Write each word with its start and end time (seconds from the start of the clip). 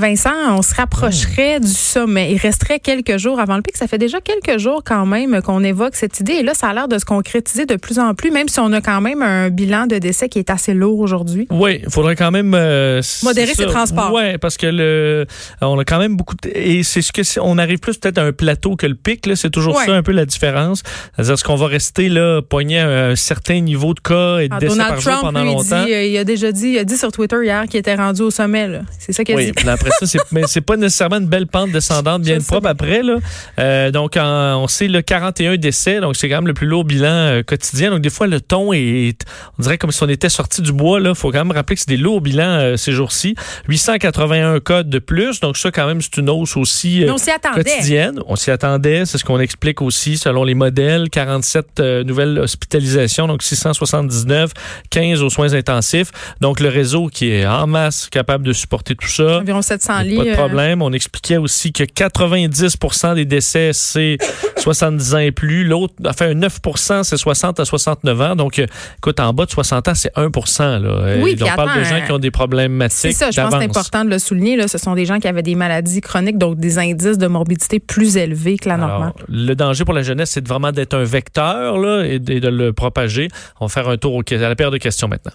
Vincent, 0.00 0.32
on 0.48 0.62
se 0.62 0.74
rapprocherait 0.74 1.60
du 1.60 1.68
sommet. 1.68 2.32
Il 2.32 2.38
resterait 2.38 2.80
quelques 2.80 3.18
jours 3.18 3.38
avant 3.38 3.56
le 3.56 3.62
pic. 3.62 3.76
Ça 3.76 3.86
fait 3.86 3.98
déjà 3.98 4.18
quelques 4.20 4.58
jours 4.58 4.82
quand 4.82 5.04
même 5.04 5.42
qu'on 5.42 5.62
évoque 5.62 5.94
cette 5.94 6.18
idée. 6.20 6.32
Et 6.32 6.42
là, 6.42 6.54
ça 6.54 6.68
a 6.68 6.74
l'air 6.74 6.88
de 6.88 6.98
se 6.98 7.04
concrétiser 7.04 7.66
de 7.66 7.76
plus 7.76 7.98
en 7.98 8.14
plus, 8.14 8.30
même 8.30 8.48
si 8.48 8.58
on 8.60 8.72
a 8.72 8.80
quand 8.80 9.02
même 9.02 9.22
un 9.22 9.50
bilan 9.50 9.86
de 9.86 9.98
décès 9.98 10.30
qui 10.30 10.38
est 10.38 10.48
assez 10.48 10.72
lourd 10.72 11.00
aujourd'hui. 11.00 11.46
Oui, 11.50 11.80
il 11.84 11.90
faudrait 11.90 12.16
quand 12.16 12.30
même 12.30 12.54
euh, 12.54 13.02
modérer 13.22 13.54
ses 13.54 13.66
transports. 13.66 14.12
Oui, 14.14 14.38
parce 14.38 14.56
que 14.56 14.66
le, 14.66 15.26
on 15.60 15.78
a 15.78 15.84
quand 15.84 15.98
même 15.98 16.16
beaucoup 16.16 16.34
de, 16.42 16.48
et 16.48 16.82
c'est 16.82 17.02
ce 17.02 17.12
que 17.12 17.20
on 17.40 17.58
arrive 17.58 17.78
plus 17.78 17.98
peut-être 17.98 18.18
à 18.18 18.22
un 18.22 18.32
plateau 18.32 18.76
que 18.76 18.86
le 18.86 18.94
pic. 18.94 19.26
Là, 19.26 19.36
c'est 19.36 19.50
toujours 19.50 19.78
ça 19.78 19.92
un 19.92 20.02
peu 20.02 20.12
la 20.12 20.24
différence. 20.24 20.82
C'est-à-dire 21.14 21.38
ce 21.38 21.44
qu'on 21.44 21.56
va 21.56 21.66
rester 21.66 22.08
là 22.08 22.40
pogné 22.40 22.78
à 22.78 23.08
un 23.08 23.16
certain 23.16 23.60
niveau 23.60 23.92
de 23.92 24.00
cas 24.00 24.38
et 24.38 24.48
de 24.48 24.54
ah, 24.54 24.58
décès 24.58 24.72
Donald 24.72 24.94
par 24.94 25.00
Trump, 25.00 25.16
jour 25.16 25.24
pendant 25.24 25.44
longtemps? 25.44 25.84
Il, 25.86 25.92
il, 25.92 26.16
a 26.16 26.24
déjà 26.24 26.52
dit, 26.52 26.68
il 26.68 26.78
a 26.78 26.84
dit 26.84 26.96
sur 26.96 27.12
Twitter 27.12 27.36
hier 27.42 27.66
qu'il 27.68 27.78
était 27.78 27.94
rendu 27.94 28.22
au 28.22 28.30
sommet. 28.30 28.80
C'est 28.98 29.12
ça 29.12 29.24
qu'il 29.24 29.38
a 29.38 29.44
dit 29.44 29.52
ça, 29.98 30.18
mais 30.32 30.42
c'est 30.46 30.60
pas 30.60 30.76
nécessairement 30.76 31.18
une 31.18 31.26
belle 31.26 31.46
pente 31.46 31.70
descendante 31.70 32.22
bien 32.22 32.40
propre 32.40 32.68
après. 32.68 33.02
Là. 33.02 33.16
Euh, 33.58 33.90
donc, 33.90 34.16
on 34.16 34.68
sait 34.68 34.88
le 34.88 35.02
41 35.02 35.56
décès, 35.56 36.00
donc 36.00 36.16
c'est 36.16 36.28
quand 36.28 36.36
même 36.36 36.46
le 36.46 36.54
plus 36.54 36.66
lourd 36.66 36.84
bilan 36.84 37.08
euh, 37.08 37.42
quotidien. 37.42 37.90
Donc, 37.90 38.00
des 38.00 38.10
fois, 38.10 38.26
le 38.26 38.40
ton 38.40 38.72
est, 38.72 39.24
on 39.58 39.62
dirait 39.62 39.78
comme 39.78 39.92
si 39.92 40.02
on 40.02 40.08
était 40.08 40.28
sorti 40.28 40.62
du 40.62 40.72
bois. 40.72 41.00
Il 41.00 41.14
faut 41.14 41.30
quand 41.30 41.44
même 41.44 41.52
rappeler 41.52 41.76
que 41.76 41.80
c'est 41.80 41.88
des 41.88 41.96
lourds 41.96 42.20
bilans 42.20 42.58
euh, 42.60 42.76
ces 42.76 42.92
jours-ci. 42.92 43.34
881 43.68 44.60
cas 44.60 44.82
de 44.82 44.98
plus, 44.98 45.40
donc 45.40 45.56
ça, 45.56 45.70
quand 45.70 45.86
même, 45.86 46.00
c'est 46.00 46.16
une 46.18 46.30
hausse 46.30 46.56
aussi 46.56 47.04
on 47.08 47.18
s'y 47.18 47.30
attendait. 47.30 47.64
quotidienne. 47.64 48.20
On 48.26 48.36
s'y 48.36 48.50
attendait, 48.50 49.04
c'est 49.06 49.18
ce 49.18 49.24
qu'on 49.24 49.40
explique 49.40 49.82
aussi 49.82 50.16
selon 50.16 50.44
les 50.44 50.54
modèles. 50.54 51.08
47 51.10 51.80
nouvelles 52.04 52.38
hospitalisations, 52.38 53.26
donc 53.26 53.42
679, 53.42 54.52
15 54.90 55.22
aux 55.22 55.30
soins 55.30 55.54
intensifs. 55.54 56.12
Donc, 56.40 56.60
le 56.60 56.68
réseau 56.68 57.08
qui 57.08 57.30
est 57.30 57.46
en 57.46 57.66
masse 57.66 58.08
capable 58.10 58.44
de 58.44 58.52
supporter 58.52 58.94
tout 58.94 59.08
ça. 59.08 59.38
Environ 59.38 59.62
700 59.62 59.79
lits. 60.02 60.16
Pas 60.16 60.24
de 60.24 60.32
problème. 60.34 60.82
On 60.82 60.92
expliquait 60.92 61.36
aussi 61.36 61.72
que 61.72 61.84
90% 61.84 63.14
des 63.14 63.24
décès, 63.24 63.70
c'est 63.72 64.18
70 64.58 65.14
ans 65.14 65.18
et 65.18 65.32
plus. 65.32 65.64
L'autre, 65.64 65.94
enfin, 66.06 66.32
9% 66.32 67.02
c'est 67.04 67.16
60 67.16 67.60
à 67.60 67.64
69 67.64 68.20
ans. 68.20 68.36
Donc, 68.36 68.58
écoute, 68.98 69.20
en 69.20 69.32
bas 69.32 69.46
de 69.46 69.50
60 69.50 69.88
ans, 69.88 69.94
c'est 69.94 70.12
1 70.16 70.30
là. 70.78 71.16
Oui, 71.22 71.36
on 71.40 71.56
parle 71.56 71.78
de 71.78 71.84
gens 71.84 72.00
qui 72.04 72.12
ont 72.12 72.18
des 72.18 72.30
problèmes 72.30 72.86
C'est 72.90 73.12
ça, 73.12 73.30
je 73.30 73.40
pense 73.40 73.52
que 73.54 73.58
c'est 73.58 73.64
important 73.64 74.04
de 74.04 74.10
le 74.10 74.18
souligner. 74.18 74.56
Là. 74.56 74.68
Ce 74.68 74.78
sont 74.78 74.94
des 74.94 75.06
gens 75.06 75.18
qui 75.18 75.28
avaient 75.28 75.42
des 75.42 75.54
maladies 75.54 76.00
chroniques, 76.00 76.38
donc 76.38 76.58
des 76.58 76.78
indices 76.78 77.18
de 77.18 77.26
morbidité 77.26 77.80
plus 77.80 78.16
élevés 78.16 78.56
que 78.56 78.68
la 78.68 78.76
normale. 78.76 79.12
Le 79.28 79.54
danger 79.54 79.84
pour 79.84 79.94
la 79.94 80.02
jeunesse, 80.02 80.30
c'est 80.30 80.46
vraiment 80.46 80.72
d'être 80.72 80.94
un 80.94 81.04
vecteur 81.04 81.78
là, 81.78 82.04
et 82.04 82.18
de 82.18 82.48
le 82.48 82.72
propager. 82.72 83.28
On 83.60 83.66
va 83.66 83.70
faire 83.70 83.88
un 83.88 83.96
tour 83.96 84.22
à 84.30 84.36
la 84.36 84.56
paire 84.56 84.70
de 84.70 84.78
questions 84.78 85.08
maintenant. 85.08 85.32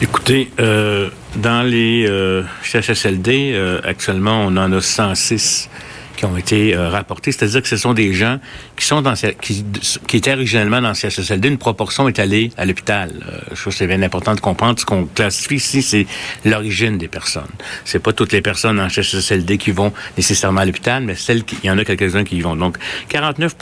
Écoutez, 0.00 0.50
euh, 0.60 1.08
dans 1.36 1.62
les 1.62 2.06
euh, 2.08 2.42
CHSLD, 2.62 3.52
euh, 3.54 3.80
actuellement, 3.84 4.42
on 4.46 4.56
en 4.56 4.72
a 4.72 4.80
106 4.80 5.68
qui 6.16 6.24
ont 6.24 6.36
été 6.36 6.74
euh, 6.74 6.88
rapportés. 6.88 7.32
C'est-à-dire 7.32 7.62
que 7.62 7.68
ce 7.68 7.76
sont 7.76 7.94
des 7.94 8.12
gens 8.12 8.38
qui 8.76 8.84
sont 8.84 9.02
dans 9.02 9.14
qui, 9.14 9.64
qui 10.06 10.16
étaient 10.16 10.32
originellement 10.32 10.80
dans 10.80 10.88
le 10.88 10.94
CHSLD. 10.94 11.48
Une 11.48 11.58
proportion 11.58 12.08
est 12.08 12.18
allée 12.18 12.50
à 12.56 12.64
l'hôpital. 12.64 13.10
Euh, 13.28 13.38
je 13.52 13.60
trouve 13.60 13.72
que 13.72 13.78
c'est 13.78 13.86
bien 13.86 14.02
important 14.02 14.34
de 14.34 14.40
comprendre. 14.40 14.78
Ce 14.80 14.84
qu'on 14.84 15.06
classifie 15.06 15.56
ici, 15.56 15.82
c'est 15.82 16.06
l'origine 16.44 16.98
des 16.98 17.08
personnes. 17.08 17.44
C'est 17.84 17.98
pas 17.98 18.12
toutes 18.12 18.32
les 18.32 18.40
personnes 18.40 18.80
en 18.80 18.88
CHSLD 18.88 19.58
qui 19.58 19.70
vont 19.70 19.92
nécessairement 20.16 20.60
à 20.60 20.64
l'hôpital, 20.64 21.02
mais 21.04 21.14
celles 21.14 21.44
qui, 21.44 21.56
il 21.62 21.66
y 21.66 21.70
en 21.70 21.78
a 21.78 21.84
quelques-uns 21.84 22.24
qui 22.24 22.36
y 22.36 22.40
vont. 22.40 22.56
Donc, 22.56 22.78
49 23.08 23.56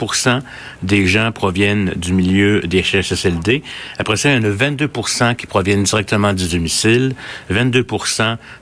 des 0.83 1.05
gens 1.07 1.31
proviennent 1.31 1.93
du 1.95 2.13
milieu 2.13 2.61
des 2.61 2.83
CHSLD. 2.83 3.63
Après 3.99 4.17
ça, 4.17 4.31
il 4.31 4.35
y 4.35 4.39
en 4.39 4.49
a 4.49 4.49
22 4.49 4.89
qui 5.37 5.47
proviennent 5.47 5.83
directement 5.83 6.33
du 6.33 6.47
domicile, 6.47 7.15
22 7.49 7.85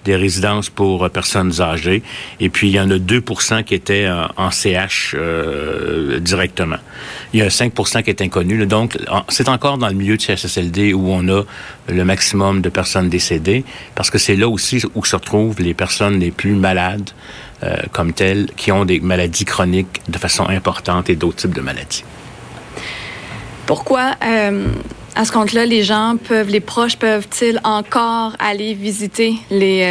des 0.06 0.16
résidences 0.16 0.70
pour 0.70 1.09
personnes 1.09 1.62
âgées, 1.62 2.03
et 2.40 2.50
puis 2.50 2.70
il 2.70 2.74
y 2.74 2.80
en 2.80 2.90
a 2.92 2.98
2 2.98 3.24
qui 3.66 3.74
était 3.84 4.10
en 4.38 4.50
CH 4.50 5.16
euh, 5.16 6.20
directement. 6.20 6.78
Il 7.34 7.40
y 7.40 7.44
a 7.44 7.50
5 7.50 7.74
qui 8.04 8.10
est 8.10 8.22
inconnu. 8.22 8.66
donc, 8.66 8.98
c'est 9.30 9.50
encore 9.50 9.78
dans 9.78 9.88
le 9.88 9.94
milieu 9.94 10.16
de 10.16 10.22
CHSLD 10.22 10.94
où 10.94 11.10
on 11.10 11.28
a 11.28 11.44
le 11.90 12.06
maximum 12.06 12.62
de 12.62 12.70
personnes 12.70 13.10
décédées, 13.10 13.66
parce 13.96 14.10
que 14.10 14.18
c'est 14.18 14.36
là 14.36 14.48
aussi 14.48 14.82
où 14.96 15.04
se 15.04 15.16
retrouvent 15.16 15.62
les 15.62 15.74
personnes 15.74 16.20
les 16.20 16.32
plus 16.32 16.54
malades 16.54 17.10
euh, 17.64 17.76
comme 17.92 18.14
telles, 18.14 18.48
qui 18.56 18.72
ont 18.72 18.86
des 18.86 19.00
maladies 19.00 19.46
chroniques 19.46 20.02
de 20.08 20.18
façon 20.18 20.48
importante 20.48 21.10
et 21.10 21.16
d'autres 21.16 21.38
types 21.38 21.56
de 21.56 21.62
maladies. 21.62 22.04
Pourquoi, 23.66 24.16
euh, 24.26 24.68
à 25.16 25.26
ce 25.26 25.32
compte-là, 25.32 25.66
les 25.66 25.84
gens 25.84 26.16
peuvent, 26.28 26.50
les 26.50 26.62
proches 26.62 26.98
peuvent-ils 26.98 27.60
encore 27.64 28.36
aller 28.40 28.74
visiter 28.74 29.34
les 29.50 29.84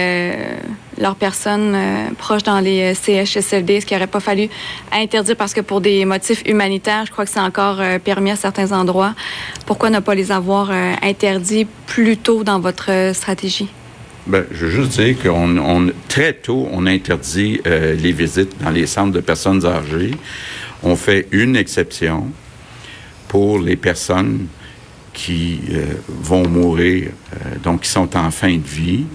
leurs 1.03 1.17
personnes 1.17 1.75
euh, 1.75 2.11
proches 2.17 2.45
dans 2.45 2.61
les 2.61 2.93
euh, 2.93 2.95
CHSLD, 2.95 3.81
ce 3.81 3.87
qui 3.87 3.95
n'aurait 3.95 4.07
pas 4.07 4.21
fallu 4.21 4.49
interdire 4.93 5.37
parce 5.37 5.53
que 5.53 5.61
pour 5.61 5.81
des 5.81 6.05
motifs 6.05 6.43
humanitaires, 6.47 7.05
je 7.07 7.11
crois 7.11 7.25
que 7.27 7.31
c'est 7.31 7.41
encore 7.41 7.81
euh, 7.81 7.99
permis 7.99 8.31
à 8.31 8.37
certains 8.37 8.71
endroits. 8.73 9.15
Pourquoi 9.67 9.91
ne 9.91 9.99
pas 9.99 10.15
les 10.15 10.31
avoir 10.31 10.71
interdits 11.03 11.67
plus 11.87 12.17
tôt 12.17 12.45
dans 12.45 12.61
votre 12.61 13.11
stratégie? 13.15 13.69
Bien, 14.27 14.45
je 14.53 14.67
veux 14.67 14.71
juste 14.71 15.01
dire 15.01 15.21
qu'on 15.21 15.59
on, 15.59 15.91
très 16.09 16.33
tôt, 16.33 16.69
on 16.71 16.87
interdit 16.87 17.61
les 17.65 18.13
visites 18.13 18.63
dans 18.63 18.71
les 18.71 18.87
centres 18.87 19.13
de 19.13 19.21
personnes 19.21 19.65
âgées. 19.67 20.13
On 20.83 20.95
fait 20.95 21.27
une 21.33 21.57
exception 21.57 22.29
pour 23.29 23.59
les 23.59 23.77
personnes 23.77 24.47
qui 25.13 25.61
vont 26.09 26.47
mourir, 26.49 27.11
donc 27.63 27.83
qui 27.83 27.91
sont 27.91 28.17
en 28.17 28.31
fin 28.31 28.57
de 28.57 28.67
vie 28.67 29.07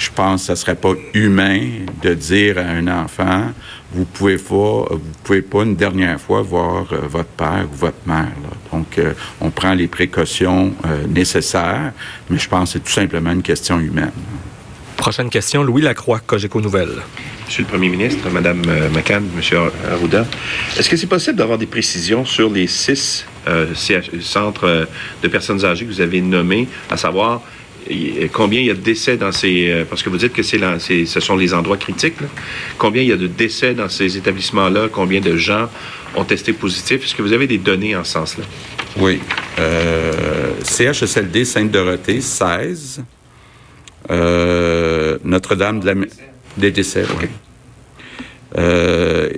je 0.00 0.10
pense 0.10 0.46
que 0.46 0.54
ce 0.54 0.62
serait 0.62 0.76
pas 0.76 0.94
humain 1.12 1.60
de 2.02 2.14
dire 2.14 2.56
à 2.56 2.62
un 2.62 2.88
enfant, 2.88 3.52
vous 3.92 4.06
pouvez 4.06 4.38
pas, 4.38 4.86
vous 4.90 5.00
pouvez 5.22 5.42
pas 5.42 5.62
une 5.62 5.76
dernière 5.76 6.18
fois 6.18 6.40
voir 6.40 6.86
euh, 6.92 7.00
votre 7.06 7.28
père 7.28 7.66
ou 7.70 7.76
votre 7.76 7.98
mère. 8.06 8.32
Donc, 8.72 8.98
euh, 8.98 9.12
on 9.42 9.50
prend 9.50 9.74
les 9.74 9.88
précautions 9.88 10.72
euh, 10.86 11.06
nécessaires, 11.06 11.92
mais 12.30 12.38
je 12.38 12.48
pense 12.48 12.72
que 12.72 12.78
c'est 12.78 12.84
tout 12.84 12.92
simplement 12.92 13.30
une 13.30 13.42
question 13.42 13.78
humaine. 13.78 14.12
Prochaine 14.96 15.28
question, 15.28 15.62
Louis 15.62 15.82
Lacroix, 15.82 16.20
Cogeco 16.26 16.62
Nouvelle. 16.62 16.96
Monsieur 17.46 17.64
le 17.64 17.68
Premier 17.68 17.90
ministre, 17.90 18.30
Madame 18.30 18.62
McCann, 18.94 19.24
Monsieur 19.36 19.58
Arruda, 19.90 20.24
est-ce 20.78 20.88
que 20.88 20.96
c'est 20.96 21.08
possible 21.08 21.36
d'avoir 21.36 21.58
des 21.58 21.66
précisions 21.66 22.24
sur 22.24 22.48
les 22.48 22.66
six 22.66 23.26
centres 24.20 24.86
de 25.22 25.28
personnes 25.28 25.64
âgées 25.64 25.86
que 25.86 25.90
vous 25.90 26.02
avez 26.02 26.20
nommés, 26.20 26.68
à 26.90 26.96
savoir 26.96 27.40
combien 28.32 28.60
il 28.60 28.66
y 28.66 28.70
a 28.70 28.74
de 28.74 28.80
décès 28.80 29.16
dans 29.16 29.32
ces... 29.32 29.70
Euh, 29.70 29.84
parce 29.88 30.02
que 30.02 30.10
vous 30.10 30.16
dites 30.16 30.32
que 30.32 30.42
c'est 30.42 30.58
ce 30.78 31.20
sont 31.20 31.36
les 31.36 31.54
endroits 31.54 31.76
critiques. 31.76 32.14
Combien 32.78 33.02
il 33.02 33.08
y 33.08 33.12
a 33.12 33.16
de 33.16 33.26
décès 33.26 33.74
dans 33.74 33.88
ces 33.88 34.16
établissements-là? 34.16 34.88
Combien 34.90 35.20
de 35.20 35.36
gens 35.36 35.68
ont 36.14 36.24
testé 36.24 36.52
positif? 36.52 37.04
Est-ce 37.04 37.14
que 37.14 37.22
vous 37.22 37.32
avez 37.32 37.46
des 37.46 37.58
données 37.58 37.96
en 37.96 38.04
ce 38.04 38.12
sens-là? 38.12 38.44
Oui. 38.96 39.20
Euh, 39.58 40.52
CHSLD 40.62 41.44
Sainte-Dorothée, 41.44 42.20
16. 42.20 43.02
Euh, 44.10 45.18
Notre-Dame 45.24 45.80
de 45.80 45.86
la... 45.86 45.94
Des 46.56 46.70
décès, 46.72 47.04
oui. 47.20 47.28
Euh, 48.58 49.30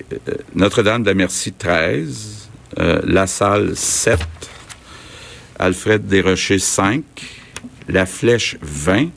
Notre-Dame 0.54 1.02
de 1.02 1.08
la 1.08 1.14
Merci, 1.14 1.52
13. 1.52 2.48
la 3.04 3.26
Salle, 3.26 3.72
7. 3.76 4.18
Alfred 5.58 6.06
Desrochers, 6.06 6.58
5 6.58 7.02
la 7.88 8.06
flèche 8.06 8.56
20 8.62 9.08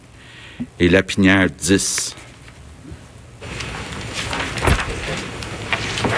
et 0.79 0.89
la 0.89 1.03
pinière 1.03 1.49
10. 1.49 2.15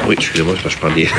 Oui, 0.08 0.16
excusez-moi, 0.18 0.56
je 0.66 0.78
prends 0.78 0.90
des... 0.90 1.10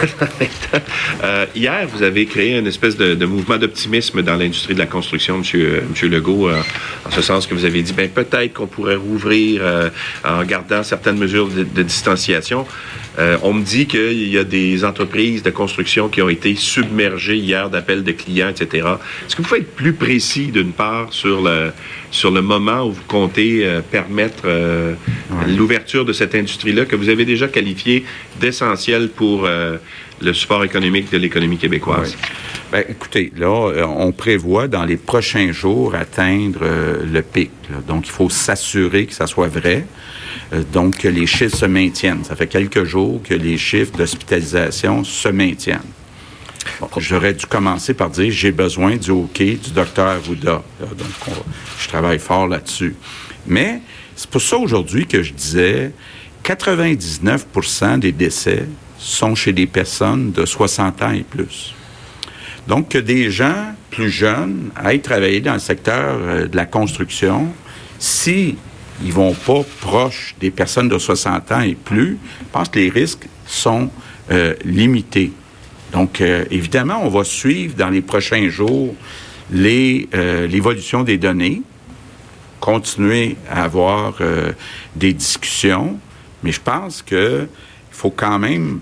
euh, 1.23 1.45
hier, 1.55 1.87
vous 1.93 2.03
avez 2.03 2.25
créé 2.25 2.57
une 2.59 2.67
espèce 2.67 2.97
de, 2.97 3.27
mouvement 3.27 3.59
d'optimisme 3.59 4.23
dans 4.23 4.37
l'industrie 4.37 4.73
de 4.73 4.79
la 4.79 4.87
construction, 4.87 5.39
Monsieur, 5.39 5.83
monsieur 5.91 6.09
Legault, 6.09 6.49
euh, 6.49 6.63
en 7.05 7.11
ce 7.11 7.21
sens 7.21 7.47
que 7.47 7.55
vous 7.55 7.67
avez 7.67 7.83
dit, 7.83 7.93
ben 7.93 8.09
peut-être 8.09 8.55
qu'on 8.55 8.67
pourrait 8.67 8.97
rouvrir 8.97 9.61
euh, 9.63 9.91
en 10.25 10.43
gardant 10.45 10.83
certaines 10.83 11.19
mesures 11.19 11.49
de 11.49 11.83
distanciation. 11.83 12.67
Euh, 13.19 13.37
on 13.43 13.53
me 13.53 13.63
dit 13.63 13.87
qu'il 13.87 14.29
y 14.29 14.39
a 14.39 14.45
des 14.45 14.85
entreprises 14.85 15.43
de 15.43 15.51
construction 15.51 16.09
qui 16.09 16.23
ont 16.23 16.29
été 16.29 16.55
submergées 16.55 17.37
hier 17.37 17.69
d'appels 17.69 18.05
de 18.05 18.13
clients, 18.13 18.49
etc. 18.49 18.87
Est-ce 19.27 19.35
que 19.35 19.43
vous 19.43 19.49
pouvez 19.49 19.61
être 19.61 19.75
plus 19.75 19.93
précis, 19.93 20.47
d'une 20.47 20.73
part, 20.73 21.13
sur 21.13 21.43
le, 21.43 21.73
sur 22.11 22.31
le 22.31 22.43
moment 22.43 22.85
où 22.85 22.93
vous 22.93 23.03
comptez 23.09 23.67
euh, 23.67 23.81
permettre 23.81 24.45
euh, 24.45 24.95
l'ouverture 25.49 26.05
de 26.05 26.13
cette 26.13 26.35
industrie-là, 26.35 26.85
que 26.85 26.97
vous 26.97 27.09
avez 27.09 27.25
déjà 27.25 27.49
qualifiée 27.49 28.05
d'essentielle 28.41 29.09
pour 29.09 29.47
euh, 29.47 29.79
le 30.21 30.33
support 30.33 30.65
économique 30.65 31.11
de 31.11 31.19
l'économie 31.19 31.59
québécoise? 31.59 32.17
Oui. 32.21 32.29
Ben, 32.71 32.85
écoutez, 32.89 33.33
là, 33.37 33.71
euh, 33.71 33.85
on 33.87 34.13
prévoit 34.13 34.69
dans 34.69 34.85
les 34.85 34.97
prochains 34.97 35.53
jours 35.53 35.95
atteindre 35.95 36.61
euh, 36.63 37.03
le 37.05 37.23
pic. 37.23 37.51
là. 37.71 37.77
Donc, 37.87 38.07
il 38.07 38.11
faut 38.13 38.29
s'assurer 38.29 39.07
que 39.07 39.15
ça 39.15 39.27
soit 39.27 39.49
vrai. 39.49 39.87
Euh, 40.53 40.63
donc, 40.73 40.99
que 40.99 41.09
les 41.09 41.27
chiffres 41.27 41.57
se 41.57 41.67
maintiennent. 41.67 42.25
Ça 42.25 42.37
fait 42.37 42.47
quelques 42.47 42.85
jours 42.85 43.23
que 43.23 43.35
les 43.35 43.57
chiffres 43.57 43.93
d'hospitalisation 43.97 45.03
se 45.05 45.29
maintiennent. 45.29 45.81
Bon, 46.81 46.89
J'aurais 46.99 47.33
dû 47.33 47.47
commencer 47.47 47.95
par 47.95 48.11
dire 48.11 48.31
j'ai 48.31 48.53
besoin 48.53 48.97
du 48.97 49.11
OK 49.11 49.39
du 49.39 49.71
docteur 49.75 50.07
Arruda. 50.09 50.63
Là, 50.81 50.87
Donc, 50.97 51.09
on- 51.29 51.33
je 51.81 51.89
travaille 51.89 52.19
fort 52.19 52.47
là-dessus. 52.49 52.95
Mais 53.47 53.81
c'est 54.15 54.29
pour 54.29 54.43
ça 54.43 54.59
aujourd'hui 54.59 55.07
que 55.07 55.23
je 55.23 55.33
disais 55.33 55.93
99% 56.45 57.99
des 57.99 58.13
décès 58.13 58.67
sont 58.99 59.35
chez 59.35 59.53
des 59.53 59.67
personnes 59.67 60.33
de 60.33 60.45
60 60.45 61.03
ans 61.03 61.13
et 61.13 61.23
plus. 61.23 61.75
Donc, 62.67 62.91
que 62.91 62.99
des 62.99 63.31
gens 63.31 63.75
plus 63.91 64.11
jeunes 64.11 64.71
aillent 64.77 65.01
travailler 65.01 65.41
dans 65.41 65.55
le 65.55 65.59
secteur 65.59 66.19
euh, 66.21 66.47
de 66.47 66.57
la 66.57 66.67
construction, 66.67 67.49
si 67.99 68.57
ils 69.03 69.13
vont 69.13 69.33
pas 69.33 69.63
proche 69.81 70.35
des 70.41 70.51
personnes 70.51 70.89
de 70.89 70.99
60 70.99 71.53
ans 71.53 71.61
et 71.61 71.75
plus, 71.75 72.19
je 72.41 72.45
pense 72.53 72.69
que 72.69 72.79
les 72.79 72.91
risques 72.91 73.27
sont 73.47 73.89
euh, 74.31 74.55
limités. 74.65 75.33
Donc, 75.93 76.21
euh, 76.21 76.45
évidemment, 76.51 77.01
on 77.03 77.09
va 77.09 77.25
suivre 77.25 77.75
dans 77.75 77.89
les 77.89 78.03
prochains 78.03 78.49
jours 78.51 78.95
l'évolution 79.51 81.05
des 81.05 81.17
données, 81.17 81.63
continuer 82.61 83.37
à 83.49 83.65
avoir 83.65 84.19
des 84.95 85.15
discussions, 85.15 85.99
mais 86.43 86.53
je 86.53 86.61
pense 86.61 87.01
que 87.01 87.49
faut 87.91 88.11
quand 88.11 88.39
même 88.39 88.81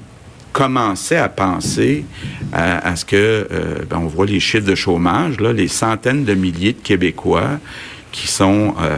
commencer 0.56 1.16
à 1.16 1.28
penser 1.28 2.06
à, 2.50 2.88
à 2.88 2.96
ce 2.96 3.04
que, 3.04 3.14
euh, 3.14 3.84
ben, 3.90 3.98
on 3.98 4.06
voit 4.06 4.24
les 4.24 4.40
chiffres 4.40 4.64
de 4.64 4.74
chômage, 4.74 5.38
là, 5.38 5.52
les 5.52 5.68
centaines 5.68 6.24
de 6.24 6.32
milliers 6.32 6.72
de 6.72 6.80
Québécois 6.80 7.58
qui 8.10 8.26
sont 8.26 8.74
euh, 8.80 8.96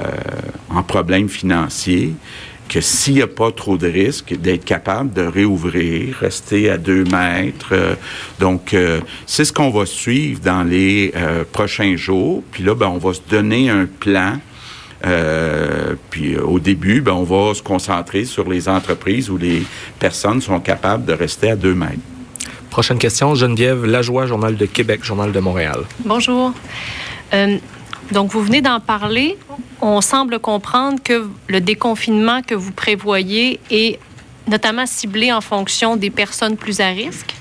en 0.70 0.84
problème 0.84 1.28
financier, 1.28 2.14
que 2.69 2.81
s'il 2.81 3.14
n'y 3.14 3.22
a 3.22 3.26
pas 3.26 3.50
trop 3.50 3.76
de 3.76 3.88
risques, 3.88 4.38
d'être 4.38 4.64
capable 4.64 5.12
de 5.12 5.22
réouvrir, 5.22 6.14
rester 6.20 6.70
à 6.70 6.76
deux 6.76 7.02
mètres. 7.02 7.70
euh, 7.72 7.94
donc, 8.38 8.72
euh, 8.72 9.00
c'est 9.26 9.44
ce 9.44 9.52
qu'on 9.52 9.70
va 9.70 9.84
suivre 9.84 10.40
dans 10.40 10.62
les 10.62 11.12
euh, 11.16 11.43
prochains 11.50 11.96
jours. 11.96 12.44
Puis 12.52 12.62
là, 12.62 12.76
ben, 12.76 12.87
on 12.87 12.99
va 12.99 13.14
se 13.14 13.22
donner 13.28 13.69
un 13.69 13.87
plan. 13.87 14.34
Euh, 15.05 15.95
puis 16.11 16.35
euh, 16.35 16.43
au 16.43 16.59
début, 16.59 17.00
ben, 17.00 17.12
on 17.12 17.23
va 17.23 17.55
se 17.55 17.62
concentrer 17.62 18.25
sur 18.25 18.49
les 18.49 18.69
entreprises 18.69 19.31
où 19.31 19.37
les 19.37 19.62
personnes 19.99 20.41
sont 20.41 20.61
capables 20.61 21.05
de 21.05 21.12
rester 21.12 21.50
à 21.50 21.56
deux 21.56 21.75
mètres. 21.75 21.99
Prochaine 22.71 22.99
question, 22.99 23.35
Geneviève 23.35 23.85
Lajoie, 23.85 24.27
Journal 24.27 24.56
de 24.56 24.67
Québec, 24.67 25.05
Journal 25.05 25.33
de 25.33 25.41
Montréal. 25.41 25.81
Bonjour. 26.05 26.53
Euh, 27.33 27.59
donc, 28.12 28.31
vous 28.31 28.43
venez 28.43 28.61
d'en 28.61 28.81
parler. 28.81 29.39
On 29.81 30.00
semble 30.00 30.39
comprendre 30.39 30.99
que 31.03 31.29
le 31.47 31.61
déconfinement 31.61 32.43
que 32.43 32.55
vous 32.55 32.73
prévoyez 32.73 33.61
est 33.71 33.99
notamment 34.47 34.87
ciblé 34.87 35.33
en 35.33 35.41
fonction 35.41 35.97
des 35.97 36.11
personnes 36.11 36.56
plus 36.56 36.81
à 36.81 36.89
risque. 36.89 37.35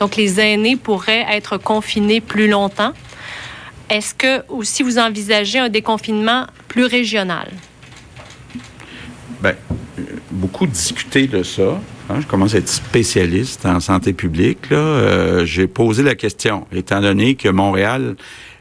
Donc, 0.00 0.16
les 0.16 0.40
aînés 0.40 0.76
pourraient 0.76 1.26
être 1.30 1.58
confinés 1.58 2.20
plus 2.20 2.48
longtemps. 2.48 2.92
Est-ce 3.90 4.14
que 4.14 4.46
aussi 4.48 4.82
vous 4.82 4.98
envisagez 4.98 5.58
un 5.58 5.68
déconfinement 5.68 6.46
plus 6.68 6.84
régional? 6.84 7.48
Ben, 9.40 9.54
euh, 9.98 10.02
beaucoup 10.30 10.66
discuté 10.66 11.26
de 11.26 11.42
ça. 11.42 11.80
hein. 12.10 12.20
Je 12.20 12.26
commence 12.26 12.54
à 12.54 12.58
être 12.58 12.68
spécialiste 12.68 13.64
en 13.64 13.80
santé 13.80 14.12
publique. 14.12 14.70
Euh, 14.72 15.44
J'ai 15.46 15.66
posé 15.68 16.02
la 16.02 16.14
question, 16.14 16.66
étant 16.72 17.00
donné 17.00 17.34
que 17.34 17.48
Montréal 17.48 18.16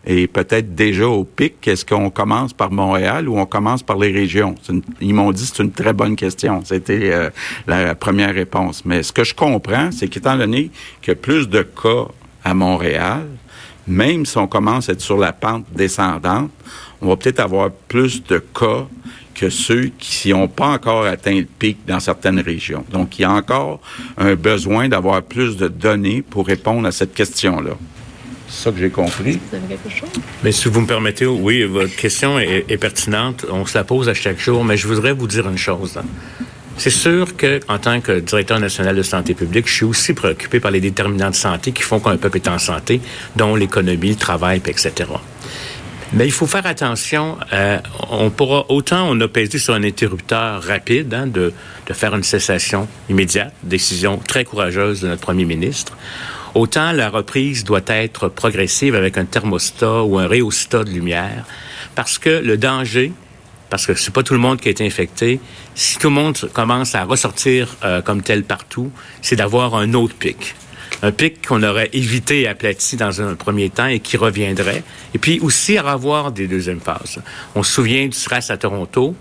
est 0.06 0.28
peut-être 0.28 0.74
déjà 0.74 1.06
au 1.08 1.26
pic, 1.26 1.68
est-ce 1.68 1.84
qu'on 1.84 2.10
commence 2.10 2.54
par 2.54 2.72
Montréal 2.72 3.28
ou 3.28 3.38
on 3.38 3.46
commence 3.46 3.84
par 3.84 3.98
les 3.98 4.10
régions? 4.14 4.56
Ils 5.02 5.14
m'ont 5.14 5.34
dit 5.34 5.44
que 5.50 5.58
c'est 5.58 5.64
une 5.64 5.72
très 5.74 5.92
bonne 5.92 6.16
question. 6.16 6.62
C'était 6.64 7.12
euh, 7.12 7.30
la 7.68 7.94
première 7.94 8.34
réponse. 8.34 8.86
Mais 8.86 9.04
ce 9.04 9.12
que 9.12 9.26
je 9.26 9.34
comprends, 9.34 9.90
c'est 9.92 10.08
qu'étant 10.08 10.38
donné 10.38 10.72
qu'il 11.02 11.10
y 11.10 11.12
a 11.12 11.16
plus 11.16 11.50
de 11.50 11.62
cas 11.64 12.06
à 12.46 12.54
Montréal, 12.54 13.28
même 13.88 14.26
si 14.26 14.38
on 14.38 14.48
commence 14.48 14.90
à 14.90 14.94
être 14.94 15.02
sur 15.02 15.18
la 15.18 15.34
pente 15.34 15.66
descendante, 15.74 16.52
on 17.02 17.08
va 17.08 17.16
peut-être 17.16 17.40
avoir 17.40 17.72
plus 17.72 18.24
de 18.24 18.40
cas 18.40 18.86
que 19.36 19.50
ceux 19.50 19.92
qui 20.00 20.30
n'ont 20.32 20.48
pas 20.48 20.70
encore 20.70 21.06
atteint 21.06 21.36
le 21.36 21.46
pic 21.46 21.78
dans 21.88 22.00
certaines 22.00 22.40
régions. 22.40 22.84
Donc, 22.92 23.20
il 23.20 23.22
y 23.22 23.26
a 23.26 23.32
encore 23.32 23.80
un 24.18 24.34
besoin 24.36 24.90
d'avoir 24.90 25.22
plus 25.22 25.58
de 25.58 25.68
données 25.68 26.24
pour 26.24 26.48
répondre 26.48 26.88
à 26.88 26.92
cette 26.92 27.14
question-là. 27.14 27.72
C'est 28.50 28.64
ça 28.64 28.72
que 28.72 28.80
j'ai 28.80 28.90
compris. 28.90 29.40
Vous 29.52 29.56
avez 29.58 29.68
quelque 29.68 29.90
chose? 29.90 30.10
Mais 30.44 30.52
si 30.52 30.70
vous 30.70 30.82
me 30.82 30.88
permettez, 30.88 31.26
oui, 31.28 31.64
votre 31.64 31.96
question 31.96 32.40
est, 32.40 32.66
est 32.68 32.78
pertinente. 32.78 33.46
On 33.52 33.66
se 33.66 33.78
la 33.78 33.84
pose 33.84 34.10
à 34.10 34.14
chaque 34.14 34.40
jour, 34.40 34.64
mais 34.64 34.76
je 34.78 34.88
voudrais 34.88 35.14
vous 35.14 35.28
dire 35.28 35.48
une 35.48 35.58
chose. 35.58 35.98
hein. 35.98 36.06
C'est 36.78 36.92
sûr 36.92 37.36
que, 37.36 37.60
en 37.68 37.80
tant 37.80 38.02
que 38.02 38.20
directeur 38.20 38.60
national 38.60 38.96
de 38.96 39.02
santé 39.02 39.34
publique, 39.34 39.68
je 39.68 39.74
suis 39.74 39.86
aussi 39.86 40.14
préoccupé 40.14 40.60
par 40.60 40.70
les 40.70 40.80
déterminants 40.80 41.32
de 41.32 41.36
santé 41.36 41.72
qui 41.72 41.82
font 41.82 42.00
qu'un 42.00 42.18
peuple 42.18 42.38
est 42.38 42.48
en 42.48 42.60
santé, 42.60 43.02
dont 43.36 43.56
l'économie, 43.56 44.10
le 44.10 44.16
travail, 44.16 44.62
etc. 44.66 44.92
Mais 46.14 46.26
il 46.26 46.32
faut 46.32 46.46
faire 46.48 46.66
attention. 46.66 47.38
euh, 47.52 47.80
on 48.10 48.30
pourra 48.30 48.66
autant 48.70 49.08
on 49.10 49.20
a 49.20 49.28
pesé 49.28 49.58
sur 49.58 49.74
un 49.74 49.84
interrupteur 49.84 50.64
rapide 50.64 51.14
hein, 51.14 51.28
de, 51.28 51.52
de 51.86 51.94
faire 51.94 52.16
une 52.16 52.24
cessation 52.24 52.88
immédiate, 53.10 53.54
décision 53.64 54.18
très 54.18 54.46
courageuse 54.46 55.02
de 55.02 55.08
notre 55.08 55.22
premier 55.22 55.46
ministre. 55.46 55.98
Autant 56.56 56.92
la 56.92 57.10
reprise 57.10 57.64
doit 57.64 57.82
être 57.88 58.30
progressive 58.30 58.96
avec 58.96 59.18
un 59.18 59.26
thermostat 59.26 60.04
ou 60.04 60.18
un 60.18 60.28
réostat 60.28 60.84
de 60.84 60.92
lumière, 60.92 61.44
parce 61.96 62.18
que 62.18 62.30
le 62.30 62.56
danger, 62.58 63.12
parce 63.70 63.86
que 63.86 63.94
c'est 63.96 64.14
pas 64.14 64.24
tout 64.24 64.34
le 64.34 64.40
monde 64.40 64.60
qui 64.60 64.68
a 64.68 64.72
été 64.72 64.86
infecté, 64.86 65.40
si 65.76 65.98
tout 65.98 66.08
le 66.08 66.16
monde 66.16 66.38
commence 66.54 66.96
à 66.96 67.04
ressortir 67.04 67.76
euh, 67.84 68.02
comme 68.02 68.22
tel 68.22 68.44
partout, 68.44 68.92
c'est 69.22 69.36
d'avoir 69.36 69.76
un 69.76 69.94
autre 69.94 70.16
pic 70.16 70.56
un 71.04 71.12
pic 71.12 71.46
qu'on 71.48 71.64
aurait 71.64 71.90
évité 71.94 72.42
et 72.42 72.48
aplati 72.48 72.96
dans 72.96 73.22
un 73.22 73.36
premier 73.36 73.70
temps 73.70 73.88
et 73.88 74.00
qui 74.00 74.18
reviendrait. 74.18 74.84
Et 75.14 75.18
puis 75.18 75.40
aussi 75.40 75.78
à 75.78 75.94
revoir 75.94 76.32
des 76.32 76.48
deuxièmes 76.48 76.80
phases. 76.80 77.20
On 77.56 77.64
se 77.64 77.72
souvient 77.72 78.08
du 78.08 78.18
SRAS 78.18 78.48
à 78.50 78.58
Toronto, 78.58 79.16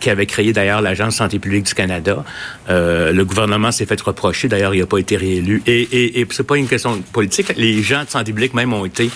qui 0.00 0.10
avait 0.10 0.26
créé 0.26 0.52
d'ailleurs 0.52 0.80
l'Agence 0.80 1.16
santé 1.16 1.38
publique 1.38 1.66
du 1.66 1.74
Canada. 1.74 2.24
Euh, 2.68 3.12
le 3.12 3.24
gouvernement 3.24 3.72
s'est 3.72 3.86
fait 3.86 4.00
reprocher, 4.00 4.48
d'ailleurs 4.48 4.74
il 4.74 4.80
n'a 4.80 4.86
pas 4.86 4.98
été 4.98 5.16
réélu. 5.16 5.62
Et, 5.66 5.82
et, 5.82 6.20
et 6.20 6.26
c'est 6.30 6.46
pas 6.46 6.56
une 6.56 6.68
question 6.68 7.00
politique, 7.12 7.52
les 7.56 7.82
gens 7.82 8.04
de 8.04 8.10
santé 8.10 8.32
publique 8.32 8.54
même 8.54 8.72
ont 8.72 8.84
été 8.84 9.10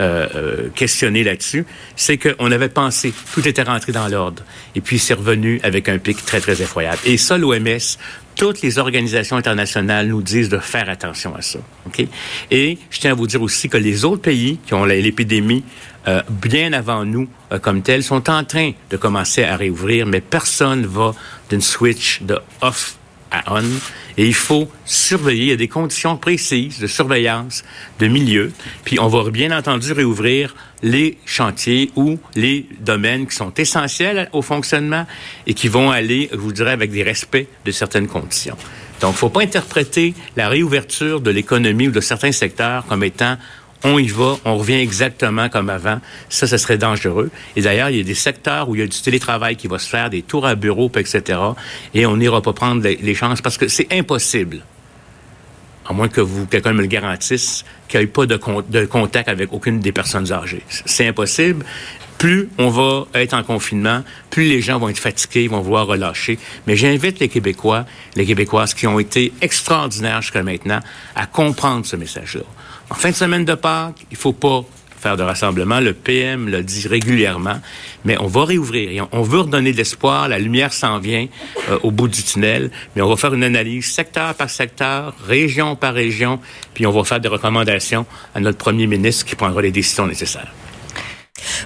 euh, 0.00 0.26
euh, 0.34 1.24
là-dessus. 1.24 1.64
C'est 1.96 2.18
qu'on 2.18 2.50
avait 2.50 2.68
pensé, 2.68 3.12
tout 3.34 3.46
était 3.46 3.62
rentré 3.62 3.92
dans 3.92 4.08
l'ordre. 4.08 4.42
Et 4.74 4.80
puis 4.80 4.98
c'est 4.98 5.14
revenu 5.14 5.60
avec 5.62 5.88
un 5.88 5.98
pic 5.98 6.24
très, 6.24 6.40
très 6.40 6.60
effroyable. 6.62 6.98
Et 7.04 7.16
ça, 7.16 7.38
l'OMS 7.38 7.78
toutes 8.34 8.62
les 8.62 8.78
organisations 8.78 9.36
internationales 9.36 10.06
nous 10.06 10.22
disent 10.22 10.48
de 10.48 10.58
faire 10.58 10.88
attention 10.88 11.34
à 11.34 11.42
ça. 11.42 11.58
OK? 11.86 12.06
Et 12.50 12.78
je 12.90 13.00
tiens 13.00 13.12
à 13.12 13.14
vous 13.14 13.26
dire 13.26 13.42
aussi 13.42 13.68
que 13.68 13.76
les 13.76 14.04
autres 14.04 14.22
pays 14.22 14.58
qui 14.66 14.74
ont 14.74 14.84
l'épidémie 14.84 15.64
euh, 16.08 16.22
bien 16.28 16.72
avant 16.72 17.04
nous 17.04 17.28
euh, 17.52 17.58
comme 17.58 17.82
tels 17.82 18.02
sont 18.02 18.28
en 18.28 18.44
train 18.44 18.72
de 18.90 18.96
commencer 18.96 19.44
à 19.44 19.56
réouvrir, 19.56 20.06
mais 20.06 20.20
personne 20.20 20.84
va 20.84 21.14
d'une 21.50 21.60
switch 21.60 22.22
de 22.22 22.38
off 22.60 22.96
Et 24.18 24.26
il 24.26 24.34
faut 24.34 24.68
surveiller. 24.84 25.44
Il 25.44 25.48
y 25.48 25.52
a 25.52 25.56
des 25.56 25.68
conditions 25.68 26.16
précises 26.16 26.78
de 26.78 26.86
surveillance 26.86 27.64
de 27.98 28.06
milieu. 28.06 28.52
Puis 28.84 28.98
on 29.00 29.08
va 29.08 29.30
bien 29.30 29.56
entendu 29.56 29.92
réouvrir 29.92 30.54
les 30.82 31.18
chantiers 31.24 31.90
ou 31.96 32.18
les 32.34 32.66
domaines 32.80 33.26
qui 33.26 33.36
sont 33.36 33.54
essentiels 33.54 34.28
au 34.32 34.42
fonctionnement 34.42 35.06
et 35.46 35.54
qui 35.54 35.68
vont 35.68 35.90
aller, 35.90 36.28
je 36.32 36.38
vous 36.38 36.52
dirais, 36.52 36.72
avec 36.72 36.90
des 36.90 37.02
respects 37.02 37.46
de 37.64 37.70
certaines 37.70 38.08
conditions. 38.08 38.56
Donc, 39.00 39.10
il 39.10 39.14
ne 39.14 39.18
faut 39.18 39.30
pas 39.30 39.42
interpréter 39.42 40.14
la 40.36 40.48
réouverture 40.48 41.20
de 41.20 41.30
l'économie 41.30 41.88
ou 41.88 41.90
de 41.90 42.00
certains 42.00 42.30
secteurs 42.30 42.86
comme 42.86 43.02
étant 43.02 43.36
on 43.84 43.98
y 43.98 44.08
va, 44.08 44.36
on 44.44 44.56
revient 44.56 44.80
exactement 44.80 45.48
comme 45.48 45.70
avant. 45.70 46.00
Ça, 46.28 46.46
ce 46.46 46.56
serait 46.56 46.78
dangereux. 46.78 47.30
Et 47.56 47.62
d'ailleurs, 47.62 47.90
il 47.90 47.98
y 47.98 48.00
a 48.00 48.04
des 48.04 48.14
secteurs 48.14 48.68
où 48.68 48.74
il 48.74 48.80
y 48.80 48.84
a 48.84 48.86
du 48.86 49.00
télétravail 49.00 49.56
qui 49.56 49.66
va 49.66 49.78
se 49.78 49.88
faire, 49.88 50.10
des 50.10 50.22
tours 50.22 50.46
à 50.46 50.54
bureau, 50.54 50.90
etc. 50.96 51.38
Et 51.94 52.06
on 52.06 52.16
n'ira 52.16 52.40
pas 52.42 52.52
prendre 52.52 52.82
les, 52.82 53.14
chances 53.14 53.40
parce 53.40 53.58
que 53.58 53.68
c'est 53.68 53.92
impossible 53.92 54.64
à 55.84 55.92
moins 55.92 56.08
que 56.08 56.20
vous 56.20 56.46
quelqu'un 56.46 56.72
me 56.72 56.80
le 56.80 56.86
garantisse, 56.86 57.64
qu'il 57.88 57.98
n'y 57.98 58.04
ait 58.04 58.08
pas 58.08 58.24
de, 58.24 58.38
de 58.68 58.86
contact 58.86 59.28
avec 59.28 59.52
aucune 59.52 59.80
des 59.80 59.90
personnes 59.90 60.30
âgées. 60.32 60.62
C'est 60.68 61.08
impossible. 61.08 61.64
Plus 62.18 62.48
on 62.56 62.68
va 62.68 63.06
être 63.14 63.34
en 63.34 63.42
confinement, 63.42 64.04
plus 64.30 64.44
les 64.44 64.60
gens 64.60 64.78
vont 64.78 64.88
être 64.88 64.98
fatigués, 65.00 65.48
vont 65.48 65.60
vouloir 65.60 65.88
relâcher. 65.88 66.38
Mais 66.68 66.76
j'invite 66.76 67.18
les 67.18 67.28
Québécois, 67.28 67.84
les 68.14 68.24
Québécoises 68.24 68.74
qui 68.74 68.86
ont 68.86 69.00
été 69.00 69.32
extraordinaires 69.40 70.22
jusqu'à 70.22 70.44
maintenant, 70.44 70.78
à 71.16 71.26
comprendre 71.26 71.84
ce 71.84 71.96
message-là. 71.96 72.44
En 72.92 72.94
fin 72.94 73.08
de 73.08 73.14
semaine 73.14 73.46
de 73.46 73.54
Pâques, 73.54 74.04
il 74.10 74.18
faut 74.18 74.34
pas 74.34 74.66
faire 75.00 75.16
de 75.16 75.22
rassemblement. 75.22 75.80
Le 75.80 75.94
PM 75.94 76.50
le 76.50 76.62
dit 76.62 76.86
régulièrement, 76.86 77.58
mais 78.04 78.18
on 78.20 78.26
va 78.26 78.44
réouvrir. 78.44 78.90
Et 78.90 79.00
on, 79.12 79.22
veut 79.22 79.40
redonner 79.40 79.72
de 79.72 79.78
l'espoir. 79.78 80.28
La 80.28 80.38
lumière 80.38 80.74
s'en 80.74 80.98
vient 80.98 81.26
euh, 81.70 81.78
au 81.84 81.90
bout 81.90 82.06
du 82.06 82.22
tunnel, 82.22 82.70
mais 82.94 83.00
on 83.00 83.08
va 83.08 83.16
faire 83.16 83.32
une 83.32 83.44
analyse 83.44 83.90
secteur 83.90 84.34
par 84.34 84.50
secteur, 84.50 85.14
région 85.26 85.74
par 85.74 85.94
région, 85.94 86.38
puis 86.74 86.86
on 86.86 86.90
va 86.90 87.02
faire 87.02 87.18
des 87.18 87.28
recommandations 87.28 88.04
à 88.34 88.40
notre 88.40 88.58
premier 88.58 88.86
ministre 88.86 89.24
qui 89.24 89.36
prendra 89.36 89.62
les 89.62 89.72
décisions 89.72 90.06
nécessaires. 90.06 90.52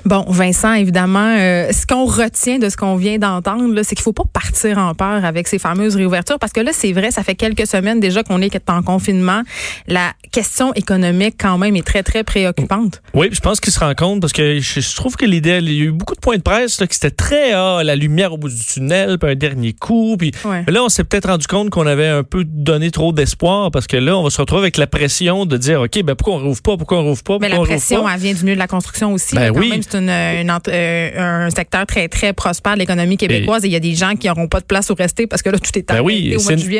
Bon, 0.04 0.24
Vincent, 0.28 0.74
évidemment, 0.74 1.36
euh, 1.38 1.70
ce 1.72 1.86
qu'on 1.86 2.04
retient 2.04 2.58
de 2.58 2.68
ce 2.68 2.76
qu'on 2.76 2.96
vient 2.96 3.18
d'entendre, 3.18 3.72
là, 3.74 3.82
c'est 3.84 3.94
qu'il 3.94 4.02
faut 4.02 4.12
pas 4.12 4.24
partir 4.32 4.78
en 4.78 4.94
peur 4.94 5.24
avec 5.24 5.48
ces 5.48 5.58
fameuses 5.58 5.96
réouvertures, 5.96 6.38
parce 6.38 6.52
que 6.52 6.60
là, 6.60 6.70
c'est 6.72 6.92
vrai, 6.92 7.10
ça 7.10 7.22
fait 7.22 7.34
quelques 7.34 7.66
semaines 7.66 8.00
déjà 8.00 8.22
qu'on 8.22 8.40
est 8.42 8.56
en 8.68 8.82
confinement. 8.82 9.42
La 9.86 10.12
question 10.32 10.72
économique, 10.74 11.36
quand 11.38 11.58
même, 11.58 11.76
est 11.76 11.86
très, 11.86 12.02
très 12.02 12.24
préoccupante. 12.24 13.02
Oui, 13.14 13.28
je 13.32 13.40
pense 13.40 13.60
qu'il 13.60 13.72
se 13.72 13.78
rend 13.80 13.94
compte 13.94 14.20
parce 14.20 14.32
que 14.32 14.58
je, 14.60 14.80
je 14.80 14.96
trouve 14.96 15.16
que 15.16 15.24
l'idée, 15.26 15.58
il 15.62 15.72
y 15.72 15.80
a 15.82 15.84
eu 15.86 15.92
beaucoup 15.92 16.14
de 16.14 16.20
points 16.20 16.36
de 16.36 16.42
presse 16.42 16.80
là, 16.80 16.86
qui 16.86 16.96
étaient 16.96 17.10
très 17.10 17.52
ah, 17.52 17.82
la 17.84 17.96
lumière 17.96 18.32
au 18.32 18.38
bout 18.38 18.48
du 18.48 18.64
tunnel, 18.64 19.18
puis 19.18 19.30
un 19.30 19.34
dernier 19.34 19.72
coup. 19.72 20.16
Puis 20.18 20.32
Ouais. 20.44 20.64
là, 20.68 20.82
on 20.84 20.88
s'est 20.88 21.04
peut-être 21.04 21.28
rendu 21.28 21.46
compte 21.46 21.70
qu'on 21.70 21.86
avait 21.86 22.06
un 22.08 22.22
peu 22.22 22.44
donné 22.44 22.90
trop 22.90 23.12
d'espoir 23.12 23.70
parce 23.70 23.86
que 23.86 23.96
là, 23.96 24.16
on 24.16 24.22
va 24.22 24.30
se 24.30 24.40
retrouver 24.40 24.62
avec 24.62 24.76
la 24.76 24.86
pression 24.86 25.46
de 25.46 25.56
dire, 25.56 25.80
ok, 25.80 26.02
ben 26.02 26.14
pourquoi 26.14 26.34
on 26.36 26.38
rouvre 26.44 26.62
pas, 26.62 26.76
pourquoi 26.76 26.98
on 26.98 27.04
rouvre 27.04 27.22
pas, 27.22 27.38
Mais 27.40 27.48
la 27.48 27.56
on 27.56 27.58
rouvre 27.58 27.70
pression, 27.70 28.04
pas? 28.04 28.14
elle 28.14 28.20
vient 28.20 28.32
du 28.34 28.42
milieu 28.42 28.54
de 28.54 28.58
la 28.60 28.66
construction 28.68 29.12
aussi. 29.12 29.34
Ben 29.34 29.50
oui. 29.56 29.70
même, 29.70 29.82
c'est 29.88 29.98
une, 29.98 30.10
une 30.10 30.50
ent- 30.50 30.58
euh, 30.68 31.46
un 31.46 31.50
secteur 31.50 31.86
très, 31.86 32.08
très 32.08 32.32
prospère 32.32 32.74
de 32.74 32.80
l'économie 32.80 33.16
québécoise 33.16 33.64
et 33.64 33.68
il 33.68 33.72
y 33.72 33.76
a 33.76 33.80
des 33.80 33.94
gens 33.94 34.14
qui 34.14 34.26
n'auront 34.28 34.48
pas 34.48 34.60
de 34.60 34.64
place 34.66 34.90
où 34.90 34.94
rester 34.94 35.26
parce 35.26 35.42
que 35.42 35.50
là, 35.50 35.58
tout 35.58 35.76
est 35.78 35.88
Ben 35.88 36.00
oui, 36.00 36.34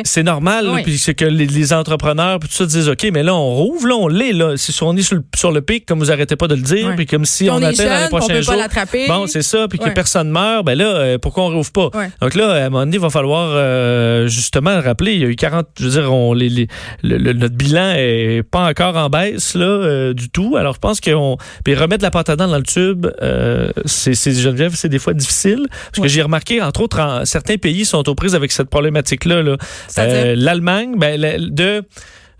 c'est 0.05 0.23
normal, 0.23 0.69
Oui. 0.73 0.83
puis 0.83 0.97
c'est 0.97 1.13
que 1.13 1.25
les, 1.25 1.45
les 1.47 1.73
entrepreneurs 1.73 2.39
puis 2.39 2.49
tout 2.49 2.55
ça 2.55 2.65
disent 2.65 2.89
OK, 2.89 3.07
mais 3.13 3.23
là 3.23 3.33
on 3.35 3.55
rouvre, 3.55 3.87
là 3.87 3.95
on 3.95 4.07
l'est 4.07 4.33
là, 4.33 4.53
si 4.57 4.71
on 4.83 4.95
est 4.95 5.01
sur 5.01 5.15
le, 5.17 5.23
sur 5.35 5.51
le 5.51 5.61
pic 5.61 5.85
comme 5.85 5.99
vous 5.99 6.11
arrêtez 6.11 6.35
pas 6.35 6.47
de 6.47 6.55
le 6.55 6.61
dire, 6.61 6.87
Ouais. 6.87 6.95
puis 6.95 7.05
comme 7.05 7.25
si 7.25 7.49
on, 7.49 7.55
on 7.55 7.57
atteint 7.63 7.63
dans 7.63 7.69
les 7.71 7.75
jeune, 7.77 8.03
on 8.05 8.17
prochains 8.17 8.33
peut 8.33 8.41
jours. 8.41 8.55
Bon, 9.07 9.27
c'est 9.27 9.41
ça, 9.41 9.67
puis 9.67 9.79
que 9.79 9.89
personne 9.89 10.29
meurt, 10.29 10.65
ben 10.65 10.77
là 10.77 10.85
euh, 10.85 11.17
pourquoi 11.17 11.45
on 11.45 11.49
rouvre 11.49 11.71
pas? 11.71 11.89
Donc 12.21 12.35
là 12.35 12.51
à 12.51 12.65
un 12.65 12.69
moment 12.69 12.85
donné, 12.85 12.97
il 12.97 13.01
va 13.01 13.09
falloir 13.09 13.49
euh, 13.53 14.27
justement 14.27 14.79
rappeler, 14.81 15.13
il 15.13 15.19
y 15.21 15.25
a 15.25 15.27
eu 15.27 15.35
40, 15.35 15.65
je 15.79 15.83
veux 15.85 16.01
dire 16.01 16.13
on 16.13 16.33
les, 16.33 16.49
les- 16.49 16.67
le- 17.03 17.17
le- 17.17 17.33
notre 17.33 17.55
bilan 17.55 17.93
est 17.95 18.43
pas 18.43 18.67
encore 18.69 18.95
en 18.97 19.09
baisse 19.09 19.55
là 19.55 19.65
euh, 19.65 20.13
du 20.13 20.29
tout. 20.29 20.55
Alors 20.57 20.73
je 20.75 20.79
pense 20.79 20.99
qu'on 21.01 21.37
puis 21.63 21.75
remettre 21.75 22.03
la 22.03 22.09
dents 22.09 22.35
dans 22.47 22.57
le 22.57 22.63
tube, 22.63 22.86
euh, 23.21 23.69
c'est 23.85 24.13
c'est 24.15 24.33
Geneviève, 24.33 24.73
c'est 24.75 24.89
des 24.89 24.99
fois 24.99 25.13
difficile 25.13 25.67
parce 25.91 26.01
que 26.01 26.07
j'ai 26.07 26.21
remarqué 26.21 26.61
entre 26.61 26.81
autres 26.81 26.99
en- 26.99 27.25
certains 27.25 27.57
pays 27.57 27.85
sont 27.85 28.07
aux 28.07 28.15
prises 28.15 28.35
avec 28.35 28.51
cette 28.51 28.69
problématique 28.69 29.25
là 29.25 29.41
là. 29.43 29.57
C'est-à-dire? 29.87 30.15
Euh, 30.17 30.35
L'Allemagne, 30.37 30.95
ben, 30.97 31.19
de 31.51 31.83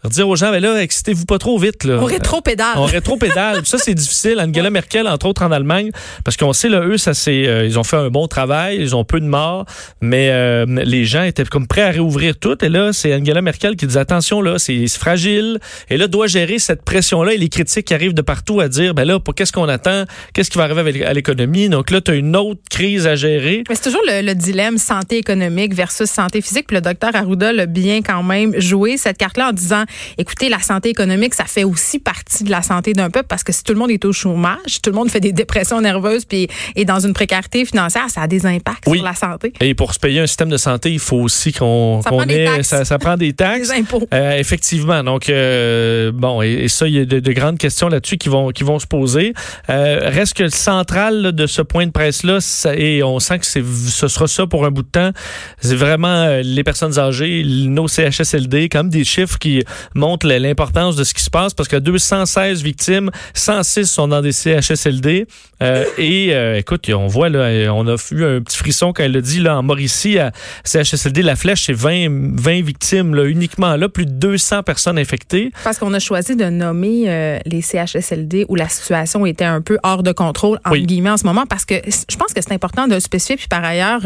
dire 0.05 0.27
aux 0.29 0.35
gens, 0.35 0.51
ben 0.51 0.61
là, 0.61 0.81
excitez-vous 0.81 1.25
pas 1.25 1.37
trop 1.37 1.57
vite. 1.57 1.83
Là. 1.83 1.97
On 2.01 2.05
rétro-pédale. 2.05 2.75
On 2.77 2.85
rétro-pédale. 2.85 3.65
Ça, 3.65 3.77
c'est 3.77 3.93
difficile. 3.95 4.39
Angela 4.39 4.69
Merkel, 4.69 5.07
entre 5.07 5.25
autres 5.27 5.43
en 5.43 5.51
Allemagne, 5.51 5.91
parce 6.23 6.37
qu'on 6.37 6.53
sait, 6.53 6.69
là, 6.69 6.81
eux, 6.85 6.97
ça 6.97 7.13
c'est, 7.13 7.47
euh, 7.47 7.65
ils 7.65 7.77
ont 7.79 7.83
fait 7.83 7.97
un 7.97 8.09
bon 8.09 8.27
travail, 8.27 8.77
ils 8.79 8.95
ont 8.95 9.03
peu 9.03 9.19
de 9.19 9.25
morts, 9.25 9.65
mais 10.01 10.29
euh, 10.31 10.65
les 10.67 11.05
gens 11.05 11.23
étaient 11.23 11.43
comme 11.45 11.67
prêts 11.67 11.81
à 11.81 11.89
réouvrir 11.89 12.37
tout. 12.37 12.63
Et 12.63 12.69
là, 12.69 12.93
c'est 12.93 13.13
Angela 13.15 13.41
Merkel 13.41 13.75
qui 13.75 13.87
dit, 13.87 13.97
attention, 13.97 14.41
là, 14.41 14.59
c'est 14.59 14.87
fragile. 14.87 15.59
Et 15.89 15.97
là, 15.97 16.07
doit 16.07 16.27
gérer 16.27 16.59
cette 16.59 16.83
pression-là 16.83 17.33
et 17.33 17.37
les 17.37 17.49
critiques 17.49 17.85
qui 17.87 17.93
arrivent 17.93 18.13
de 18.13 18.21
partout 18.21 18.59
à 18.61 18.67
dire, 18.69 18.93
ben 18.93 19.03
là, 19.05 19.19
pour 19.19 19.35
qu'est-ce 19.35 19.51
qu'on 19.51 19.67
attend? 19.67 20.05
Qu'est-ce 20.33 20.49
qui 20.51 20.57
va 20.57 20.65
arriver 20.65 20.79
avec- 20.79 21.01
à 21.01 21.13
l'économie? 21.13 21.69
Donc 21.69 21.89
là, 21.91 22.01
tu 22.01 22.11
as 22.11 22.15
une 22.15 22.35
autre 22.35 22.61
crise 22.69 23.07
à 23.07 23.15
gérer. 23.15 23.63
Mais 23.67 23.75
c'est 23.75 23.83
toujours 23.83 24.03
le, 24.07 24.21
le 24.25 24.35
dilemme 24.35 24.77
santé 24.77 25.17
économique 25.17 25.73
versus 25.73 26.09
santé 26.09 26.41
physique. 26.41 26.67
Puis 26.67 26.75
le 26.75 26.81
docteur 26.81 27.15
Arruda 27.15 27.51
l'a 27.51 27.65
bien 27.65 28.01
quand 28.01 28.23
même 28.23 28.59
joué 28.59 28.97
cette 28.97 29.17
carte-là 29.17 29.49
en 29.49 29.53
disant, 29.53 29.83
écoutez, 30.17 30.49
la 30.49 30.59
santé 30.59 30.89
économique, 30.89 31.33
ça 31.33 31.45
fait 31.45 31.63
aussi 31.63 31.99
partie 31.99 32.43
de 32.43 32.49
la 32.51 32.61
santé 32.61 32.93
d'un 32.93 33.09
peuple 33.09 33.27
parce 33.27 33.43
que 33.43 33.51
si 33.53 33.63
tout 33.63 33.73
le 33.73 33.79
monde 33.79 33.91
est 33.91 34.03
au 34.05 34.13
chômage, 34.13 34.81
tout 34.81 34.89
le 34.89 34.95
monde 34.95 35.09
fait 35.09 35.19
des 35.19 35.31
dépressions 35.31 35.81
nerveuses 35.81 36.25
puis 36.25 36.47
est 36.75 36.85
dans 36.85 36.99
une 36.99 37.13
précarité 37.13 37.65
financière, 37.65 38.09
ça 38.09 38.21
a 38.21 38.27
des 38.27 38.45
impacts 38.45 38.83
Oui. 38.87 38.97
sur 38.99 39.05
la 39.05 39.13
santé. 39.15 39.53
Et 39.61 39.73
pour 39.73 39.93
se 39.93 39.99
payer 39.99 40.19
un 40.21 40.27
système 40.27 40.49
de 40.49 40.57
santé, 40.57 40.91
il 40.91 40.99
faut 40.99 41.17
aussi 41.17 41.51
qu'on 41.53 42.01
ait, 42.29 42.63
ça, 42.63 42.85
ça 42.85 42.97
prend 42.99 43.17
des 43.17 43.33
taxes. 43.33 43.69
Des 43.69 43.75
impôts. 43.79 44.07
Euh, 44.13 44.37
effectivement. 44.37 45.03
Donc, 45.03 45.29
euh, 45.29 46.11
bon, 46.13 46.41
et, 46.41 46.51
et 46.63 46.67
ça, 46.67 46.87
il 46.87 46.93
y 46.95 46.99
a 46.99 47.05
de, 47.05 47.19
de 47.19 47.31
grandes 47.33 47.57
questions 47.57 47.87
là-dessus 47.89 48.17
qui 48.17 48.29
vont, 48.29 48.49
qui 48.49 48.63
vont 48.63 48.79
se 48.79 48.87
poser. 48.87 49.33
Euh, 49.69 49.99
reste 50.03 50.35
que 50.35 50.43
le 50.43 50.49
central 50.49 51.21
là, 51.21 51.31
de 51.31 51.45
ce 51.47 51.61
point 51.61 51.85
de 51.85 51.91
presse-là, 51.91 52.39
ça- 52.41 52.75
et 52.75 53.03
on 53.03 53.19
sent 53.19 53.39
que 53.39 53.45
c'est, 53.45 53.63
ce 53.63 54.07
sera 54.07 54.27
ça 54.27 54.45
pour 54.47 54.65
un 54.65 54.71
bout 54.71 54.83
de 54.83 54.87
temps, 54.89 55.11
c'est 55.59 55.75
vraiment 55.75 56.39
les 56.43 56.63
personnes 56.63 56.97
âgées, 56.99 57.43
nos 57.45 57.87
CHSLD, 57.87 58.69
comme 58.69 58.89
des 58.89 59.03
chiffres 59.03 59.37
qui 59.39 59.63
montrent 59.95 60.29
l- 60.29 60.41
l'importance 60.41 60.95
de 60.95 61.03
ce 61.03 61.13
qui 61.13 61.23
se 61.23 61.29
passe, 61.29 61.53
parce 61.53 61.69
que 61.69 61.75
216 61.77 62.61
victimes, 62.63 63.09
106 63.33 63.85
sont 63.87 64.07
dans 64.07 64.21
des 64.21 64.31
CHSLD. 64.31 65.27
Euh, 65.63 65.83
et 65.97 66.33
euh, 66.35 66.57
écoute, 66.57 66.87
on 66.93 67.07
voit, 67.07 67.29
là, 67.29 67.71
on 67.73 67.87
a 67.87 67.95
eu 68.11 68.23
un 68.23 68.41
petit 68.41 68.57
frisson 68.57 68.93
quand 68.93 69.03
elle 69.03 69.13
l'a 69.13 69.21
dit, 69.21 69.39
là, 69.39 69.57
en 69.57 69.63
Mauricie, 69.63 70.19
à 70.19 70.31
CHSLD, 70.63 71.21
la 71.23 71.35
flèche, 71.35 71.63
c'est 71.65 71.73
20, 71.73 72.35
20 72.39 72.61
victimes, 72.63 73.15
là, 73.15 73.25
uniquement 73.25 73.75
là, 73.75 73.89
plus 73.89 74.05
de 74.05 74.11
200 74.11 74.63
personnes 74.63 74.99
infectées. 74.99 75.51
Parce 75.63 75.79
qu'on 75.79 75.93
a 75.93 75.99
choisi 75.99 76.35
de 76.35 76.45
nommer 76.45 77.05
euh, 77.07 77.39
les 77.45 77.61
CHSLD 77.61 78.45
où 78.49 78.55
la 78.55 78.69
situation 78.69 79.25
était 79.25 79.45
un 79.45 79.61
peu 79.61 79.77
hors 79.83 80.03
de 80.03 80.11
contrôle, 80.11 80.59
Oui. 80.69 80.85
guillemets, 80.85 81.09
en 81.09 81.17
ce 81.17 81.25
moment, 81.25 81.45
parce 81.47 81.65
que 81.65 81.75
je 81.85 82.15
pense 82.17 82.33
que 82.33 82.41
c'est 82.41 82.53
important 82.53 82.87
de 82.87 82.93
le 82.93 82.99
spécifier. 82.99 83.35
Puis 83.37 83.47
par 83.47 83.63
ailleurs, 83.63 84.01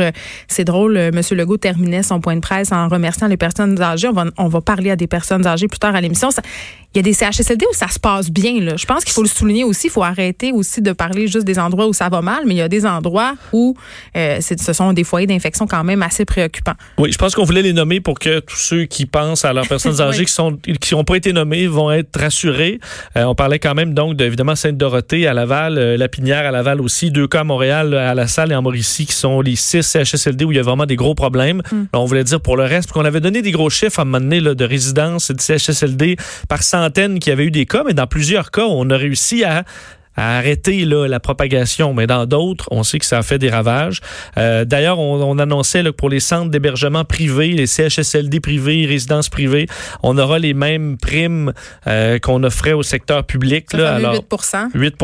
c'est 0.48 0.64
drôle, 0.64 0.98
M. 0.98 1.20
Legault 1.32 1.58
terminait 1.58 2.04
son 2.04 2.20
point 2.22 2.36
de 2.36 2.42
presse 2.42 2.72
en 2.72 2.88
remerciant 2.88 3.28
les 3.28 3.38
personnes 3.38 3.82
âgées. 3.82 4.08
On 4.08 4.14
va, 4.14 4.26
on 4.38 4.48
va 4.48 4.62
parler 4.62 4.92
à 4.92 4.96
des 4.96 5.08
personnes 5.08 5.46
âgées 5.46 5.61
plus 5.68 5.80
tard 5.80 5.96
à 5.96 6.02
l'émission. 6.02 6.30
Il 6.94 6.98
y 6.98 7.00
a 7.00 7.04
des 7.04 7.14
CHSLD 7.14 7.66
où 7.72 7.74
ça 7.74 7.88
se 7.88 8.00
passe 8.00 8.30
bien. 8.30 8.60
Là. 8.60 8.76
Je 8.76 8.86
pense 8.86 9.06
qu'il 9.06 9.14
faut 9.14 9.22
le 9.22 9.30
souligner 9.30 9.64
aussi. 9.64 9.88
Il 9.88 9.92
faut 9.92 10.04
arrêter 10.04 10.52
aussi 10.52 10.82
de 10.82 10.92
parler 10.92 11.28
juste 11.28 11.46
des 11.46 11.58
endroits 11.58 11.88
où 11.88 11.94
ça 11.94 12.10
va 12.10 12.22
mal, 12.22 12.44
mais 12.46 12.56
il 12.56 12.58
y 12.58 12.62
a 12.62 12.68
des 12.68 12.86
endroits 12.86 13.36
où 13.54 13.76
euh, 14.18 14.40
ce 14.42 14.74
sont 14.74 14.92
des 14.92 15.06
foyers 15.06 15.26
d'infection 15.28 15.68
quand 15.68 15.84
même 15.86 16.04
assez 16.04 16.26
préoccupants. 16.26 16.74
Oui, 16.98 17.12
je 17.12 17.18
pense 17.18 17.34
qu'on 17.34 17.46
voulait 17.46 17.62
les 17.62 17.72
nommer 17.72 18.02
pour 18.02 18.20
que 18.20 18.40
tous 18.40 18.58
ceux 18.58 18.86
qui 18.86 19.06
pensent 19.06 19.46
à 19.46 19.54
leurs 19.54 19.68
personnes 19.68 20.02
âgées 20.02 20.20
Oui. 20.20 20.26
qui 20.26 20.34
sont 20.34 20.58
qui 20.82 20.94
n'ont 20.94 21.06
pas 21.06 21.16
été 21.16 21.32
nommés 21.32 21.68
vont 21.68 21.92
être 21.92 22.20
rassurés. 22.20 22.80
Euh, 23.16 23.24
on 23.24 23.36
parlait 23.36 23.60
quand 23.60 23.74
même 23.74 23.94
donc 23.94 24.18
de, 24.18 24.26
évidemment 24.26 24.56
Sainte-Dorothée 24.56 25.28
à 25.28 25.34
Laval, 25.34 25.78
euh, 25.78 25.96
Lapinière 25.98 26.46
à 26.46 26.52
Laval 26.52 26.82
aussi, 26.82 27.10
deux 27.10 27.28
cas 27.28 27.42
à 27.42 27.44
Montréal, 27.46 27.94
à 27.94 28.14
La 28.14 28.28
Salle 28.28 28.52
et 28.52 28.56
en 28.56 28.62
Mauricie 28.62 29.06
qui 29.06 29.14
sont 29.16 29.40
les 29.40 29.56
six 29.56 29.82
CHSLD 29.84 30.44
où 30.44 30.52
il 30.52 30.56
y 30.56 30.60
a 30.60 30.64
vraiment 30.64 30.86
des 30.86 30.98
gros 30.98 31.16
problèmes. 31.16 31.62
On 31.94 32.04
voulait 32.06 32.26
dire 32.26 32.42
pour 32.42 32.58
le 32.58 32.64
reste, 32.64 32.92
qu'on 32.92 33.06
avait 33.06 33.22
donné 33.22 33.42
des 33.42 33.52
gros 33.52 33.70
chiffres 33.70 34.00
à 34.00 34.02
un 34.02 34.06
moment 34.06 34.20
donné 34.20 34.42
là, 34.42 34.56
de 34.56 34.66
résidences 34.66 35.30
et 35.30 35.34
de 35.34 35.42
CHSLD 35.42 36.18
par 36.50 36.64
centaines 36.82 37.20
qui 37.20 37.30
avaient 37.30 37.46
eu 37.46 37.52
des 37.52 37.66
cas, 37.66 37.84
mais 37.86 37.94
dans 37.94 38.08
plusieurs 38.08 38.50
cas, 38.50 38.66
on 38.66 38.90
a 38.90 38.98
réussi 38.98 39.44
à 39.44 39.66
à 40.16 40.38
arrêter 40.38 40.84
là, 40.86 41.08
la 41.08 41.20
propagation, 41.20 41.94
mais 41.94 42.06
dans 42.08 42.26
d'autres, 42.26 42.68
on 42.72 42.84
sait 42.84 43.00
que 43.00 43.06
ça 43.06 43.20
a 43.20 43.24
fait 43.24 43.38
des 43.40 43.50
ravages. 43.50 44.02
Euh, 44.38 44.66
D'ailleurs, 44.66 45.00
on, 45.00 45.22
on 45.24 45.40
annonçait 45.40 45.84
là, 45.84 45.92
que 45.92 45.96
pour 45.96 46.10
les 46.10 46.20
centres 46.20 46.50
d'hébergement 46.52 47.04
privés, 47.06 47.50
les 47.52 47.66
CHSLD 47.68 48.40
privés, 48.40 48.86
résidences 48.86 49.30
privées, 49.30 49.68
on 50.04 50.18
aura 50.18 50.38
les 50.40 50.54
mêmes 50.54 50.98
primes 50.98 51.54
euh, 51.88 52.20
qu'on 52.20 52.44
offrait 52.44 52.74
au 52.74 52.84
secteur 52.84 53.24
public. 53.24 53.72
Là, 53.74 53.96
alors, 53.96 54.14
8 54.16 54.26
8 54.74 54.96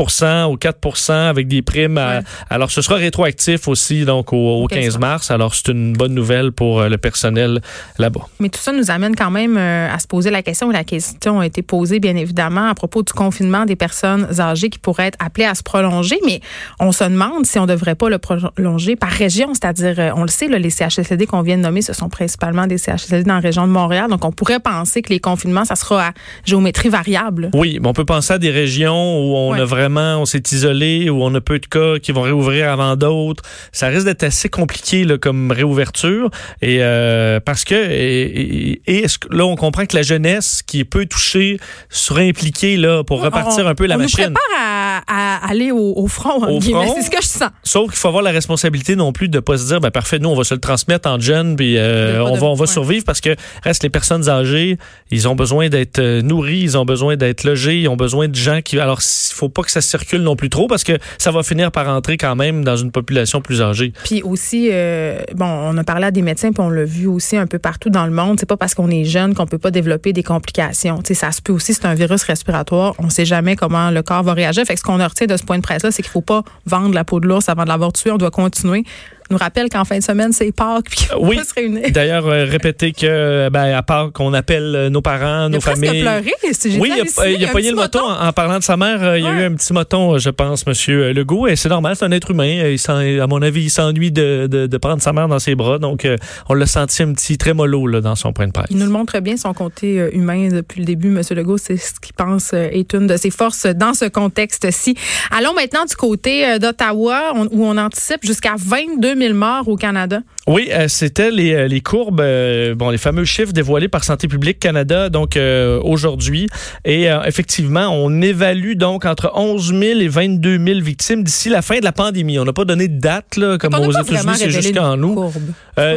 ou 0.50 0.56
4 0.56 1.10
avec 1.30 1.48
des 1.48 1.62
primes. 1.62 1.98
à- 1.98 2.08
Ouais. 2.18 2.20
alors, 2.50 2.70
ce 2.70 2.80
sera 2.82 2.96
rétroactif 2.96 3.68
aussi 3.68 4.04
donc 4.04 4.32
au, 4.32 4.62
au 4.62 4.66
15 4.66 4.98
mars. 4.98 5.30
Alors, 5.30 5.54
c'est 5.54 5.68
une 5.68 5.92
bonne 5.94 6.14
nouvelle 6.14 6.52
pour 6.52 6.80
euh, 6.80 6.88
le 6.88 6.98
personnel 6.98 7.60
là-bas. 7.98 8.26
Mais 8.40 8.48
tout 8.48 8.60
ça 8.60 8.72
nous 8.72 8.90
amène 8.90 9.14
quand 9.16 9.30
même 9.30 9.56
à 9.56 9.98
se 9.98 10.06
poser 10.06 10.30
la 10.30 10.42
question, 10.42 10.70
et 10.70 10.74
la 10.74 10.84
question 10.84 11.40
a 11.40 11.46
été 11.46 11.62
posée 11.62 11.98
bien 12.00 12.16
évidemment 12.16 12.68
à 12.68 12.74
propos 12.74 13.02
du 13.02 13.12
confinement 13.12 13.64
des 13.66 13.76
personnes 13.76 14.26
âgées 14.40 14.68
qui 14.70 14.78
pourraient 14.78 14.97
pourrait 14.98 15.08
être 15.08 15.24
appelé 15.24 15.46
à 15.46 15.54
se 15.54 15.62
prolonger, 15.62 16.18
mais 16.26 16.40
on 16.80 16.90
se 16.90 17.04
demande 17.04 17.46
si 17.46 17.58
on 17.58 17.66
devrait 17.66 17.94
pas 17.94 18.08
le 18.08 18.18
prolonger 18.18 18.96
par 18.96 19.10
région, 19.10 19.54
c'est-à-dire, 19.54 19.94
euh, 19.98 20.10
on 20.16 20.22
le 20.22 20.28
sait, 20.28 20.48
là, 20.48 20.58
les 20.58 20.70
CHSLD 20.70 21.26
qu'on 21.26 21.42
vient 21.42 21.56
de 21.56 21.62
nommer, 21.62 21.82
ce 21.82 21.92
sont 21.92 22.08
principalement 22.08 22.66
des 22.66 22.78
CHSLD 22.78 23.24
dans 23.24 23.34
la 23.34 23.40
région 23.40 23.66
de 23.66 23.72
Montréal, 23.72 24.10
donc 24.10 24.24
on 24.24 24.32
pourrait 24.32 24.58
penser 24.58 25.02
que 25.02 25.10
les 25.10 25.20
confinements, 25.20 25.64
ça 25.64 25.76
sera 25.76 26.08
à 26.08 26.12
géométrie 26.44 26.88
variable. 26.88 27.50
Oui, 27.54 27.78
mais 27.80 27.88
on 27.88 27.92
peut 27.92 28.04
penser 28.04 28.32
à 28.32 28.38
des 28.38 28.50
régions 28.50 29.20
où 29.20 29.36
on 29.36 29.52
a 29.52 29.64
vraiment, 29.64 30.16
on 30.16 30.26
s'est 30.26 30.42
isolé, 30.50 31.08
où 31.10 31.22
on 31.22 31.32
a 31.34 31.40
peu 31.40 31.60
de 31.60 31.66
cas 31.66 31.98
qui 32.00 32.10
vont 32.10 32.22
réouvrir 32.22 32.68
avant 32.68 32.96
d'autres. 32.96 33.44
Ça 33.70 33.86
risque 33.88 34.06
d'être 34.06 34.24
assez 34.24 34.48
compliqué 34.48 35.04
là, 35.04 35.16
comme 35.16 35.52
réouverture, 35.52 36.30
et 36.60 36.78
euh, 36.80 37.38
parce 37.38 37.64
que 37.64 37.74
et, 37.74 38.82
et, 38.86 39.06
là, 39.30 39.44
on 39.44 39.54
comprend 39.54 39.86
que 39.86 39.94
la 39.94 40.02
jeunesse 40.02 40.62
qui 40.66 40.80
est 40.80 40.84
peu 40.84 41.06
touchée 41.06 41.58
sera 41.88 42.20
impliquée 42.20 42.76
là 42.76 43.04
pour 43.04 43.22
repartir 43.22 43.68
un 43.68 43.74
peu 43.74 43.86
la 43.86 43.94
on 43.94 43.98
machine. 43.98 44.24
Nous 44.24 44.32
prépare 44.32 44.60
à, 44.60 44.87
à 45.06 45.46
aller 45.48 45.70
au, 45.70 45.94
au 45.96 46.06
front, 46.06 46.36
au 46.46 46.60
front? 46.60 46.94
C'est 46.94 47.02
ce 47.02 47.10
que 47.10 47.22
je 47.22 47.26
sens. 47.26 47.50
Sauf 47.62 47.90
qu'il 47.90 47.98
faut 47.98 48.08
avoir 48.08 48.22
la 48.22 48.30
responsabilité 48.30 48.96
non 48.96 49.12
plus 49.12 49.28
de 49.28 49.40
pas 49.40 49.58
se 49.58 49.66
dire, 49.66 49.80
ben 49.80 49.90
parfait, 49.90 50.18
nous 50.18 50.28
on 50.28 50.34
va 50.34 50.44
se 50.44 50.54
le 50.54 50.60
transmettre 50.60 51.08
en 51.08 51.18
jeune, 51.18 51.56
puis 51.56 51.76
euh, 51.76 52.22
on 52.24 52.36
va 52.36 52.46
on 52.46 52.54
va 52.54 52.66
survivre 52.66 53.04
parce 53.04 53.20
que 53.20 53.36
reste 53.62 53.82
les 53.82 53.90
personnes 53.90 54.28
âgées, 54.28 54.78
ils 55.10 55.28
ont 55.28 55.34
besoin 55.34 55.68
d'être 55.68 55.98
euh, 55.98 56.22
nourris, 56.22 56.60
ils 56.60 56.78
ont 56.78 56.84
besoin 56.84 57.16
d'être 57.16 57.44
logés, 57.44 57.80
ils 57.80 57.88
ont 57.88 57.96
besoin 57.96 58.28
de 58.28 58.34
gens 58.34 58.60
qui. 58.62 58.78
Alors 58.78 59.00
il 59.00 59.34
faut 59.34 59.48
pas 59.48 59.62
que 59.62 59.70
ça 59.70 59.80
circule 59.80 60.22
non 60.22 60.36
plus 60.36 60.50
trop 60.50 60.66
parce 60.66 60.84
que 60.84 60.98
ça 61.18 61.30
va 61.30 61.42
finir 61.42 61.70
par 61.70 61.88
entrer 61.88 62.16
quand 62.16 62.36
même 62.36 62.64
dans 62.64 62.76
une 62.76 62.90
population 62.90 63.40
plus 63.40 63.62
âgée. 63.62 63.92
Puis 64.04 64.22
aussi, 64.22 64.68
euh, 64.72 65.20
bon, 65.34 65.46
on 65.46 65.76
a 65.76 65.84
parlé 65.84 66.06
à 66.06 66.10
des 66.10 66.22
médecins, 66.22 66.52
puis 66.52 66.62
on 66.62 66.70
l'a 66.70 66.84
vu 66.84 67.06
aussi 67.06 67.36
un 67.36 67.46
peu 67.46 67.58
partout 67.58 67.90
dans 67.90 68.06
le 68.06 68.12
monde. 68.12 68.38
C'est 68.40 68.48
pas 68.48 68.56
parce 68.56 68.74
qu'on 68.74 68.90
est 68.90 69.04
jeune 69.04 69.34
qu'on 69.34 69.46
peut 69.46 69.58
pas 69.58 69.70
développer 69.70 70.12
des 70.12 70.22
complications. 70.22 71.00
ça 71.12 71.32
se 71.32 71.42
peut 71.42 71.52
aussi, 71.52 71.74
c'est 71.74 71.86
un 71.86 71.94
virus 71.94 72.22
respiratoire. 72.22 72.94
On 72.98 73.10
sait 73.10 73.24
jamais 73.24 73.56
comment 73.56 73.90
le 73.90 74.02
corps 74.02 74.22
va 74.22 74.34
réagir. 74.34 74.64
Fait 74.64 74.74
que 74.74 74.80
qu'on 74.88 75.06
retient 75.06 75.26
de 75.26 75.36
ce 75.36 75.44
point 75.44 75.58
de 75.58 75.62
presse-là, 75.62 75.90
c'est 75.90 76.02
qu'il 76.02 76.10
faut 76.10 76.22
pas 76.22 76.42
vendre 76.64 76.94
la 76.94 77.04
peau 77.04 77.20
de 77.20 77.28
l'ours 77.28 77.48
avant 77.50 77.64
de 77.64 77.68
l'avoir 77.68 77.92
tué. 77.92 78.10
On 78.10 78.16
doit 78.16 78.30
continuer 78.30 78.84
nous 79.30 79.36
rappelle 79.36 79.68
qu'en 79.68 79.84
fin 79.84 79.98
de 79.98 80.02
semaine, 80.02 80.32
c'est 80.32 80.52
Pâques, 80.52 80.86
puis 80.90 81.06
qu'on 81.06 81.26
oui. 81.26 81.38
se 81.44 81.54
réunir. 81.54 81.90
D'ailleurs, 81.90 82.26
euh, 82.26 82.44
répéter 82.44 82.92
que, 82.92 83.48
ben, 83.50 83.74
à 83.74 83.82
part 83.82 84.12
qu'on 84.12 84.32
appelle 84.32 84.74
euh, 84.74 84.90
nos 84.90 85.02
parents, 85.02 85.48
nos 85.48 85.60
familles. 85.60 86.00
Il 86.00 86.08
a 86.08 86.20
pleuré, 86.20 86.78
Oui, 86.78 86.92
il 86.94 87.00
a, 87.00 87.28
il 87.28 87.44
a, 87.44 87.48
pogné 87.48 87.70
le 87.70 87.76
moton 87.76 88.00
en, 88.00 88.32
parlant 88.32 88.58
de 88.58 88.64
sa 88.64 88.76
mère. 88.76 89.02
Euh, 89.02 89.18
il 89.18 89.24
y 89.24 89.26
a 89.26 89.32
eu 89.32 89.44
un 89.44 89.54
petit 89.54 89.72
moton, 89.72 90.18
je 90.18 90.30
pense, 90.30 90.66
Monsieur 90.66 91.12
Legault, 91.12 91.46
et 91.46 91.56
c'est 91.56 91.68
normal, 91.68 91.96
c'est 91.96 92.04
un 92.04 92.12
être 92.12 92.30
humain. 92.30 92.46
Il 92.46 93.20
à 93.20 93.26
mon 93.26 93.42
avis, 93.42 93.64
il 93.64 93.70
s'ennuie 93.70 94.10
de, 94.10 94.46
de, 94.50 94.66
de, 94.66 94.76
prendre 94.78 95.02
sa 95.02 95.12
mère 95.12 95.28
dans 95.28 95.38
ses 95.38 95.54
bras, 95.54 95.78
donc 95.78 96.06
on 96.48 96.54
l'a 96.54 96.66
senti 96.66 97.02
un 97.02 97.12
petit 97.12 97.36
trémolo 97.36 97.86
là, 97.86 98.00
dans 98.00 98.14
son 98.14 98.32
point 98.32 98.46
de 98.46 98.52
presse. 98.52 98.68
Il 98.70 98.78
nous 98.78 98.86
le 98.86 98.90
montre 98.90 99.18
bien, 99.20 99.36
son 99.36 99.52
côté 99.52 100.08
humain 100.12 100.48
depuis 100.48 100.80
le 100.80 100.86
début, 100.86 101.08
Monsieur 101.10 101.34
Legault, 101.34 101.58
c'est 101.58 101.76
ce 101.76 102.00
qu'il 102.00 102.14
pense 102.14 102.54
est 102.54 102.94
une 102.94 103.06
de 103.06 103.16
ses 103.16 103.30
forces 103.30 103.66
dans 103.66 103.92
ce 103.92 104.06
contexte-ci. 104.06 104.94
Allons 105.30 105.52
maintenant 105.54 105.84
du 105.84 105.96
côté 105.96 106.58
d'Ottawa, 106.58 107.34
où 107.50 107.66
on 107.66 107.76
anticipe 107.76 108.24
jusqu'à 108.24 108.54
22 108.56 109.17
000 109.18 109.34
morts 109.34 109.68
au 109.68 109.76
Canada 109.76 110.22
oui, 110.48 110.70
euh, 110.72 110.88
c'était 110.88 111.30
les, 111.30 111.52
euh, 111.52 111.68
les 111.68 111.82
courbes, 111.82 112.22
euh, 112.22 112.74
bon, 112.74 112.88
les 112.88 112.96
fameux 112.96 113.26
chiffres 113.26 113.52
dévoilés 113.52 113.88
par 113.88 114.02
Santé 114.02 114.28
publique 114.28 114.58
Canada, 114.58 115.10
donc 115.10 115.38
aujourd'hui. 115.82 116.48
Et 116.84 117.06
effectivement, 117.26 117.88
on 117.88 118.22
évalue 118.22 118.74
donc 118.74 119.04
entre 119.04 119.30
11 119.34 119.74
000 119.78 120.00
et 120.00 120.08
22 120.08 120.58
000 120.58 120.80
victimes 120.80 121.22
d'ici 121.22 121.50
la 121.50 121.60
fin 121.60 121.78
de 121.78 121.84
la 121.84 121.92
pandémie. 121.92 122.38
On 122.38 122.44
n'a 122.44 122.52
pas 122.52 122.64
donné 122.64 122.88
de 122.88 122.98
date, 122.98 123.36
là, 123.36 123.58
comme 123.58 123.74
aux 123.74 123.92
États-Unis, 123.92 124.32
c'est 124.36 124.50
jusqu'en 124.50 125.00
août. 125.02 125.32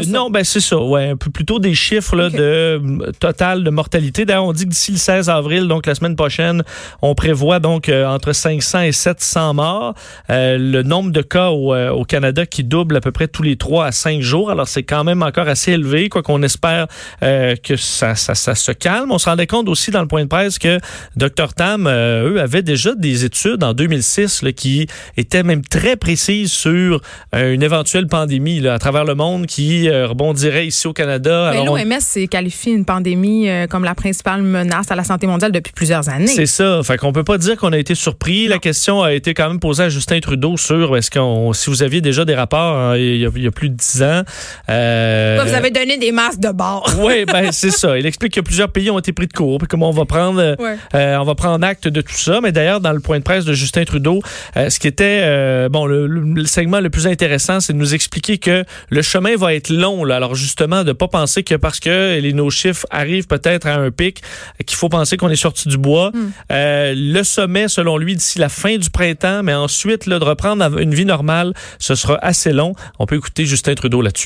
non, 0.10 0.30
ben 0.30 0.44
c'est 0.44 0.60
ça, 0.60 0.78
ouais, 0.78 1.10
un 1.10 1.16
peu 1.16 1.32
plutôt 1.32 1.60
des 1.60 1.74
chiffres 1.74 2.16
là, 2.16 2.30
de 2.30 2.82
total 3.20 3.64
de 3.64 3.70
mortalité. 3.70 4.26
D'ailleurs, 4.26 4.46
on 4.46 4.54
dit 4.54 4.66
que 4.66 4.70
d'ici 4.70 4.92
le 4.92 4.98
16 4.98 5.30
avril, 5.30 5.68
donc 5.68 5.86
la 5.86 5.96
semaine 5.96 6.16
prochaine, 6.16 6.64
on 7.02 7.16
prévoit 7.16 7.60
donc 7.60 7.90
entre 7.90 8.34
500 8.34 8.82
et 8.82 8.92
700 8.92 9.54
morts. 9.54 9.94
le 10.30 10.82
nombre 10.82 11.12
de 11.12 11.22
cas 11.22 11.50
au, 11.50 11.74
au 11.74 12.04
Canada 12.04 12.46
qui 12.46 12.64
double 12.64 12.98
à 12.98 13.02
peu 13.02 13.12
près 13.12 13.28
tous 13.28 13.44
les 13.44 13.56
trois 13.56 13.86
à 13.86 13.92
cinq 13.92 14.22
jours. 14.22 14.41
Alors, 14.50 14.68
c'est 14.68 14.84
quand 14.84 15.04
même 15.04 15.24
encore 15.24 15.48
assez 15.48 15.72
élevé, 15.72 16.10
quoi 16.10 16.22
qu'on 16.22 16.42
espère 16.44 16.88
euh, 17.24 17.56
que 17.56 17.76
ça, 17.76 18.16
ça, 18.16 18.36
ça, 18.36 18.56
se 18.56 18.72
calme. 18.72 19.12
On 19.12 19.18
se 19.18 19.30
rendait 19.30 19.48
compte 19.48 19.70
aussi 19.70 19.92
dans 19.92 20.02
le 20.02 20.08
point 20.08 20.24
de 20.24 20.28
presse 20.28 20.60
que 20.60 20.80
Dr 21.16 21.54
Tam, 21.56 21.88
euh, 21.88 22.32
eux, 22.32 22.42
avaient 22.42 22.62
déjà 22.62 22.96
des 22.96 23.26
études 23.26 23.64
en 23.64 23.74
2006 23.74 24.44
là, 24.44 24.52
qui 24.52 24.88
étaient 25.18 25.44
même 25.44 25.64
très 25.64 25.96
précises 25.96 26.52
sur 26.52 27.02
euh, 27.36 27.54
une 27.54 27.64
éventuelle 27.64 28.08
pandémie 28.08 28.60
là, 28.60 28.74
à 28.74 28.80
travers 28.80 29.06
le 29.06 29.16
monde 29.16 29.46
qui 29.46 29.90
rebondirait 29.90 30.68
ici 30.68 30.88
au 30.88 30.94
Canada. 30.94 31.54
L'OMS 31.54 31.94
on... 32.16 32.28
qualifie 32.28 32.72
une 32.72 32.86
pandémie 32.86 33.50
comme 33.70 33.84
la 33.84 33.96
principale 33.96 34.42
menace 34.42 34.92
à 34.92 34.96
la 34.96 35.04
santé 35.04 35.28
mondiale 35.28 35.52
depuis 35.52 35.74
plusieurs 35.74 36.10
années. 36.10 36.28
C'est 36.28 36.46
ça. 36.46 36.82
Fait 36.84 36.98
qu'on 36.98 37.14
peut 37.14 37.24
pas 37.24 37.38
dire 37.38 37.58
qu'on 37.58 37.74
a 37.74 37.78
été 37.78 37.96
surpris. 37.96 38.48
La 38.48 38.60
question 38.60 39.02
a 39.04 39.14
été 39.14 39.34
quand 39.34 39.48
même 39.48 39.60
posée 39.60 39.84
à 39.84 39.90
Justin 39.90 40.20
Trudeau 40.20 40.58
sur 40.58 40.96
est-ce 40.98 41.12
qu'on 41.12 41.54
si 41.54 41.70
vous 41.70 41.84
aviez 41.84 42.02
déjà 42.02 42.26
des 42.26 42.36
rapports 42.36 42.78
hein, 42.78 42.98
il, 42.98 43.18
y 43.18 43.26
a, 43.26 43.30
il 43.36 43.44
y 43.44 43.48
a 43.48 43.52
plus 43.52 43.70
de 43.70 43.76
10 43.76 44.04
ans. 44.04 44.22
Euh, 44.70 45.44
vous 45.46 45.54
avez 45.54 45.72
donné 45.72 45.98
des 45.98 46.12
masques 46.12 46.40
de 46.40 46.50
bord. 46.50 46.90
oui, 47.00 47.26
ben 47.26 47.52
c'est 47.52 47.72
ça. 47.72 47.98
Il 47.98 48.06
explique 48.06 48.34
que 48.34 48.42
plusieurs 48.42 48.70
pays 48.70 48.90
ont 48.90 49.00
été 49.00 49.14
pris 49.14 49.28
de 49.28 49.34
court, 49.34 49.58
puis 49.60 49.68
comment 49.68 49.90
on 49.90 49.94
va 49.94 50.06
prendre, 50.06 50.40
euh, 50.40 51.16
on 51.18 51.24
va 51.24 51.36
prendre 51.36 51.66
acte 51.66 51.88
de 51.88 52.02
tout 52.02 52.14
ça. 52.14 52.42
Mais 52.42 52.52
d'ailleurs, 52.52 52.80
dans 52.80 52.94
le 52.94 53.00
point 53.00 53.20
de 53.20 53.24
presse 53.24 53.46
de 53.46 53.54
Justin 53.54 53.84
Trudeau, 53.84 54.22
euh, 54.58 54.70
ce 54.70 54.80
qui 54.80 54.88
était 54.88 55.70
bon, 55.70 55.86
le, 55.86 56.46
segment 56.46 56.80
le 56.80 56.90
plus 56.90 57.08
intéressant, 57.08 57.60
c'est 57.60 57.74
de 57.74 57.78
nous 57.78 57.94
expliquer 57.94 58.38
que 58.38 58.64
le 58.90 59.02
chemin 59.02 59.36
va 59.36 59.54
être 59.54 59.70
long. 59.70 60.04
Là. 60.04 60.18
Alors 60.18 60.36
justement, 60.36 60.84
de 60.84 60.92
pas 60.92 61.08
penser 61.08 61.44
que 61.44 61.56
parce 61.56 61.80
que 61.80 62.20
les, 62.20 62.34
nos 62.34 62.50
chiffres 62.50 62.86
arrivent 62.90 63.28
peut-être 63.28 63.68
à 63.68 63.76
un 63.76 63.92
pic, 63.92 64.22
qu'il 64.66 64.78
faut 64.78 64.90
penser 64.90 65.18
qu'on 65.18 65.30
est 65.30 65.36
sorti 65.36 65.68
du 65.68 65.78
bois. 65.78 66.12
Hmm. 66.14 66.32
le 66.50 67.24
sommet, 67.24 67.68
selon 67.68 67.98
lui, 67.98 68.16
d'ici 68.16 68.40
la 68.40 68.50
fin 68.50 68.78
du 68.78 68.90
printemps, 68.90 69.44
mais 69.44 69.54
ensuite 69.54 70.06
là, 70.06 70.20
de 70.20 70.24
reprendre 70.24 70.80
une 70.80 70.94
vie 70.94 71.06
normale, 71.06 71.54
ce 71.80 71.96
sera 71.96 72.18
assez 72.22 72.52
long. 72.54 72.74
On 73.00 73.06
peut 73.06 73.16
écouter 73.16 73.46
Justin 73.46 73.76
Trudeau 73.76 74.02
là-dessus. 74.02 74.21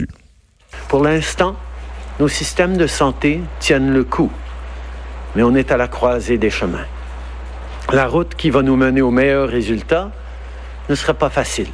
Pour 0.87 1.03
l'instant, 1.03 1.55
nos 2.19 2.27
systèmes 2.27 2.77
de 2.77 2.87
santé 2.87 3.41
tiennent 3.59 3.93
le 3.93 4.03
coup, 4.03 4.31
mais 5.35 5.43
on 5.43 5.55
est 5.55 5.71
à 5.71 5.77
la 5.77 5.87
croisée 5.87 6.37
des 6.37 6.49
chemins. 6.49 6.85
La 7.91 8.07
route 8.07 8.35
qui 8.35 8.49
va 8.49 8.61
nous 8.61 8.75
mener 8.75 9.01
aux 9.01 9.11
meilleurs 9.11 9.49
résultats 9.49 10.11
ne 10.89 10.95
sera 10.95 11.13
pas 11.13 11.29
facile. 11.29 11.69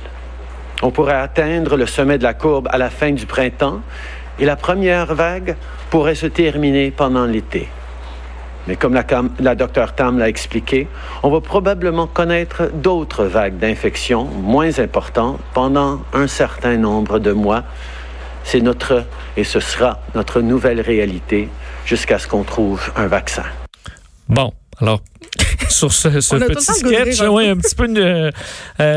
On 0.82 0.92
pourrait 0.92 1.16
atteindre 1.16 1.78
le 1.78 1.86
sommet 1.86 2.18
de 2.18 2.24
la 2.24 2.34
courbe 2.34 2.68
à 2.72 2.78
la 2.78 2.90
fin 2.90 3.12
du 3.12 3.26
printemps 3.26 3.82
et 4.40 4.46
la 4.46 4.56
première 4.56 5.14
vague 5.14 5.56
pourrait 5.90 6.16
se 6.16 6.26
terminer 6.26 6.92
pendant 6.92 7.26
l'été. 7.26 7.70
Mais 8.68 8.76
comme 8.76 8.94
la, 8.94 9.06
la 9.40 9.56
docteur 9.56 9.94
Tam 9.94 10.18
l'a 10.20 10.30
expliqué, 10.30 10.88
on 11.24 11.30
va 11.30 11.42
probablement 11.42 12.08
connaître 12.08 12.70
d'autres 12.74 13.26
vagues 13.26 13.58
d'infection 13.58 14.26
moins 14.26 14.80
importantes 14.80 15.40
pendant 15.54 16.02
un 16.14 16.28
certain 16.28 16.78
nombre 16.78 17.20
de 17.20 17.32
mois. 17.32 17.64
C'est 18.44 18.62
notre, 18.62 19.06
et 19.38 19.44
ce 19.44 19.60
sera 19.60 20.00
notre 20.16 20.42
nouvelle 20.42 20.82
réalité 20.82 21.50
jusqu'à 21.86 22.20
ce 22.20 22.28
qu'on 22.28 22.44
trouve 22.44 22.82
un 22.96 23.08
vaccin. 23.08 23.46
Bon, 24.28 24.54
alors 24.80 25.02
sur 25.70 25.94
ce, 25.94 26.08
petit 26.10 26.66
sketch. 26.66 27.22
Oui, 27.30 27.48
un 27.48 27.58
petit 27.58 27.76
peu 27.76 27.88
euh, 27.98 28.32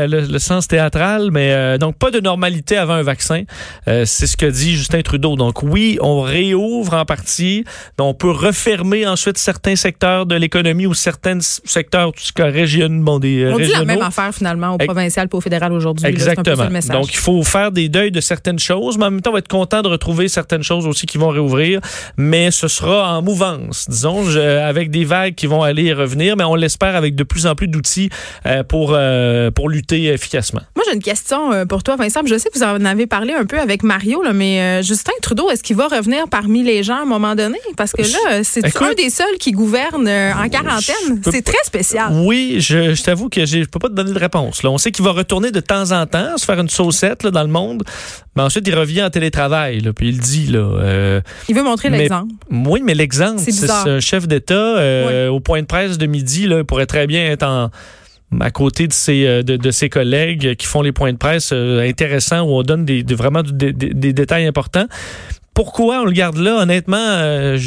le, 0.07 0.39
sens 0.39 0.67
théâtral, 0.67 1.29
mais 1.31 1.51
euh, 1.51 1.77
donc 1.77 1.97
pas 1.97 2.11
de 2.11 2.19
normalité 2.19 2.77
avant 2.77 2.93
un 2.93 3.03
vaccin. 3.03 3.43
Euh, 3.87 4.03
c'est 4.05 4.27
ce 4.27 4.37
que 4.37 4.45
dit 4.45 4.75
Justin 4.75 5.01
Trudeau. 5.01 5.35
Donc 5.35 5.63
oui, 5.63 5.97
on 6.01 6.21
réouvre 6.21 6.93
en 6.93 7.05
partie, 7.05 7.63
mais 7.97 8.05
on 8.05 8.13
peut 8.13 8.31
refermer 8.31 9.07
ensuite 9.07 9.37
certains 9.37 9.75
secteurs 9.75 10.25
de 10.25 10.35
l'économie 10.35 10.85
ou 10.85 10.93
certains 10.93 11.39
secteurs, 11.41 12.11
tout 12.11 12.23
ce 12.23 12.33
cas 12.33 12.45
régionaux. 12.45 13.03
Bon, 13.03 13.19
des, 13.19 13.51
on 13.51 13.57
dit 13.57 13.71
la 13.71 13.85
même 13.85 14.01
affaire 14.01 14.33
finalement 14.33 14.73
au 14.73 14.77
provincial 14.77 15.27
et 15.31 15.35
au 15.35 15.41
fédéral 15.41 15.73
aujourd'hui. 15.73 16.05
Exactement. 16.07 16.69
donc 16.91 17.13
il 17.13 17.17
faut 17.17 17.43
faire 17.43 17.71
des 17.71 17.89
deuils 17.89 18.11
de 18.11 18.21
certaines 18.21 18.59
choses, 18.59 18.97
mais 18.97 19.05
en 19.05 19.11
même 19.11 19.21
temps 19.21 19.31
on 19.31 19.33
va 19.33 19.39
être 19.39 19.47
content 19.47 19.81
de 19.81 19.87
retrouver 19.87 20.27
certaines 20.27 20.63
choses 20.63 20.87
aussi 20.87 21.05
qui 21.05 21.17
vont 21.17 21.29
réouvrir, 21.29 21.79
mais 22.17 22.51
ce 22.51 22.67
sera 22.67 23.17
en 23.17 23.21
mouvance, 23.21 23.87
disons, 23.89 24.35
avec 24.35 24.91
des 24.91 25.05
vagues 25.05 25.35
qui 25.35 25.47
vont 25.47 25.63
aller 25.63 25.85
et 25.85 25.93
revenir, 25.93 26.35
mais 26.35 26.43
on 26.43 26.54
l'espère 26.55 26.95
avec 26.95 27.15
de 27.15 27.23
plus 27.23 27.45
en 27.47 27.55
plus 27.55 27.67
d'outils 27.67 28.09
euh, 28.45 28.63
pour, 28.63 28.91
euh, 28.93 29.51
pour 29.51 29.69
lutter 29.69 30.05
efficacement. 30.05 30.61
Moi, 30.75 30.85
j'ai 30.87 30.95
une 30.95 31.03
question 31.03 31.51
euh, 31.51 31.65
pour 31.65 31.83
toi, 31.83 31.95
Vincent. 31.95 32.21
Je 32.25 32.37
sais 32.37 32.49
que 32.49 32.57
vous 32.57 32.63
en 32.63 32.83
avez 32.85 33.07
parlé 33.07 33.33
un 33.33 33.45
peu 33.45 33.59
avec 33.59 33.83
Mario, 33.83 34.21
là, 34.21 34.33
mais 34.33 34.83
Justin 34.83 35.13
Trudeau, 35.21 35.49
est-ce 35.49 35.63
qu'il 35.63 35.75
va 35.75 35.87
revenir 35.87 36.27
parmi 36.27 36.63
les 36.63 36.83
gens 36.83 36.97
à 36.97 37.01
un 37.01 37.05
moment 37.05 37.35
donné? 37.35 37.57
Parce 37.77 37.91
que 37.91 38.01
là, 38.01 38.43
c'est 38.43 38.65
un 38.81 38.93
des 38.93 39.09
seuls 39.09 39.37
qui 39.39 39.51
gouverne 39.51 40.07
en 40.07 40.49
quarantaine? 40.49 41.21
C'est 41.23 41.43
très 41.43 41.63
spécial. 41.63 42.11
Oui, 42.11 42.57
je, 42.59 43.01
t'avoue 43.01 43.29
que 43.29 43.45
je 43.45 43.59
ne 43.59 43.65
peux 43.65 43.79
pas 43.79 43.89
te 43.89 43.93
donner 43.93 44.13
de 44.13 44.19
réponse. 44.19 44.63
Là. 44.63 44.71
On 44.71 44.77
sait 44.77 44.91
qu'il 44.91 45.05
va 45.05 45.11
retourner 45.11 45.51
de 45.51 45.59
temps 45.59 45.91
en 45.91 46.05
temps, 46.05 46.37
se 46.37 46.45
faire 46.45 46.59
une 46.59 46.69
saucette 46.69 47.23
là, 47.23 47.31
dans 47.31 47.43
le 47.43 47.49
monde, 47.49 47.83
mais 48.35 48.43
ensuite, 48.43 48.67
il 48.67 48.75
revient 48.75 49.03
en 49.03 49.09
télétravail, 49.09 49.79
là, 49.79 49.93
puis 49.93 50.09
il 50.09 50.19
dit... 50.19 50.47
Là, 50.47 51.21
il 51.47 51.55
veut 51.55 51.63
montrer 51.63 51.89
l'exemple. 51.89 52.33
Oui, 52.51 52.81
mais 52.83 52.93
l'exemple, 52.93 53.39
c'est 53.39 53.69
un 53.69 53.99
chef 53.99 54.27
d'État 54.27 55.29
au 55.29 55.39
point 55.39 55.61
de 55.61 55.67
presse 55.67 55.97
de 55.97 56.05
midi, 56.05 56.44
là, 56.45 56.63
pourrait 56.63 56.85
très 56.85 57.07
bien 57.07 57.25
être 57.25 57.71
à 58.39 58.51
côté 58.51 58.87
de 58.87 58.93
ses, 58.93 59.25
euh, 59.25 59.43
de, 59.43 59.71
ses 59.71 59.89
collègues 59.89 60.55
qui 60.55 60.65
font 60.65 60.81
les 60.81 60.91
points 60.91 61.13
de 61.13 61.17
presse 61.17 61.51
euh, 61.53 61.87
intéressants 61.87 62.41
où 62.41 62.51
on 62.51 62.63
donne 62.63 62.85
des, 62.85 63.03
vraiment 63.03 63.43
des, 63.43 63.73
détails 63.73 64.45
importants. 64.45 64.87
Pourquoi 65.53 66.01
on 66.01 66.05
le 66.05 66.11
garde 66.11 66.37
là, 66.37 66.61
honnêtement? 66.61 66.97
Euh, 66.97 67.57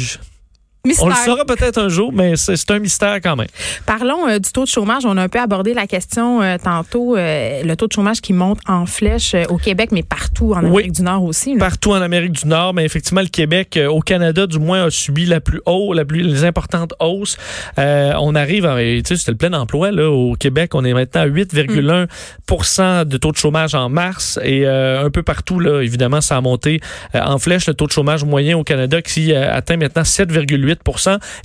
Mystère. 0.89 1.05
On 1.05 1.09
le 1.09 1.15
saura 1.15 1.45
peut-être 1.45 1.77
un 1.77 1.89
jour, 1.89 2.11
mais 2.13 2.35
c'est 2.35 2.71
un 2.71 2.79
mystère 2.79 3.15
quand 3.23 3.35
même. 3.35 3.47
Parlons 3.85 4.27
euh, 4.27 4.39
du 4.39 4.51
taux 4.51 4.63
de 4.63 4.67
chômage. 4.69 5.05
On 5.05 5.15
a 5.17 5.21
un 5.23 5.29
peu 5.29 5.39
abordé 5.39 5.73
la 5.73 5.87
question 5.87 6.41
euh, 6.41 6.57
tantôt. 6.61 7.15
euh, 7.15 7.63
le 7.63 7.75
taux 7.75 7.87
de 7.87 7.93
chômage 7.93 8.21
qui 8.21 8.33
monte 8.33 8.59
en 8.67 8.85
flèche 8.85 9.35
au 9.49 9.57
Québec, 9.57 9.89
mais 9.91 10.03
partout 10.03 10.53
en 10.53 10.57
Amérique 10.59 10.75
Oui. 10.75 10.91
du 10.91 11.01
Nord 11.03 11.23
aussi. 11.23 11.53
là. 11.53 11.59
Partout 11.59 11.91
en 11.91 12.01
Amérique 12.01 12.31
du 12.33 12.47
Nord, 12.47 12.73
mais 12.73 12.83
effectivement, 12.85 13.21
le 13.21 13.27
Québec, 13.27 13.79
au 13.89 13.99
Canada, 14.01 14.47
du 14.47 14.59
moins, 14.59 14.85
a 14.85 14.89
subi 14.89 15.25
la 15.25 15.39
plus 15.39 15.61
haute, 15.65 15.95
la 15.95 16.05
plus 16.05 16.21
les 16.21 16.43
importantes 16.43 16.93
hausses. 16.99 17.37
On 17.77 18.35
arrive, 18.35 18.65
à- 18.65 18.77
tu 18.79 19.01
sais, 19.05 19.15
c'était 19.15 19.31
le 19.31 19.37
plein 19.37 19.53
emploi 19.53 19.91
là 19.91 20.09
au 20.09 20.33
Québec. 20.35 20.73
On 20.75 20.83
est 20.83 20.93
maintenant 20.93 21.21
à 21.21 21.27
8,1% 21.27 23.05
de 23.05 23.17
taux 23.17 23.31
de 23.31 23.37
chômage 23.37 23.75
en 23.75 23.89
mars 23.89 24.39
et 24.43 24.65
un 24.67 25.09
peu 25.09 25.23
partout 25.23 25.59
là, 25.59 25.81
évidemment, 25.81 26.21
ça 26.21 26.37
a 26.37 26.41
monté 26.41 26.79
en 27.13 27.37
flèche 27.37 27.67
le 27.67 27.73
taux 27.73 27.85
de 27.87 27.91
chômage 27.91 28.23
moyen 28.23 28.57
au 28.57 28.63
Canada 28.63 29.01
qui 29.01 29.33
atteint 29.33 29.77
maintenant 29.77 30.03
7,8 30.03 30.78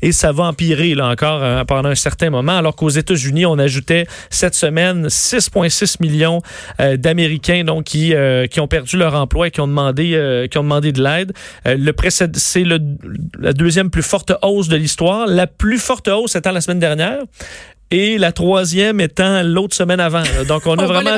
et 0.03 0.13
ça 0.13 0.33
va 0.33 0.45
empirer 0.45 0.95
là 0.95 1.09
encore 1.09 1.43
euh, 1.43 1.65
pendant 1.65 1.89
un 1.89 1.95
certain 1.95 2.31
moment. 2.31 2.57
Alors 2.57 2.77
qu'aux 2.77 2.89
États-Unis, 2.89 3.47
on 3.47 3.59
ajoutait 3.59 4.07
cette 4.31 4.55
semaine 4.55 5.07
6,6 5.07 5.97
millions 6.01 6.41
euh, 6.81 6.97
d'Américains 6.97 7.65
donc 7.65 7.85
qui 7.85 8.15
euh, 8.15 8.47
qui 8.47 8.61
ont 8.61 8.69
perdu 8.69 8.97
leur 8.97 9.15
emploi 9.15 9.49
et 9.49 9.51
qui 9.51 9.61
ont 9.61 9.69
demandé 9.69 10.05
qui 10.51 10.59
ont 10.59 10.63
demandé 10.63 10.93
de 10.93 11.03
l'aide. 11.03 11.33
Le 11.65 11.93
c'est 12.35 12.65
la 12.65 13.53
deuxième 13.53 13.91
plus 13.91 14.03
forte 14.03 14.33
hausse 14.43 14.69
de 14.69 14.77
l'histoire. 14.77 15.27
La 15.27 15.47
plus 15.47 15.79
forte 15.79 16.09
hausse 16.09 16.37
étant 16.37 16.53
la 16.53 16.61
semaine 16.61 16.81
dernière. 16.81 17.23
Et 17.97 18.19
la 18.19 18.33
troisième 18.33 19.01
étant 19.01 19.43
l'autre 19.45 19.77
semaine 19.77 20.01
avant. 20.01 20.23
là. 20.23 20.45
Donc, 20.49 20.67
on 20.67 20.75
a 20.79 20.83
On 20.83 20.87
vraiment 20.87 21.17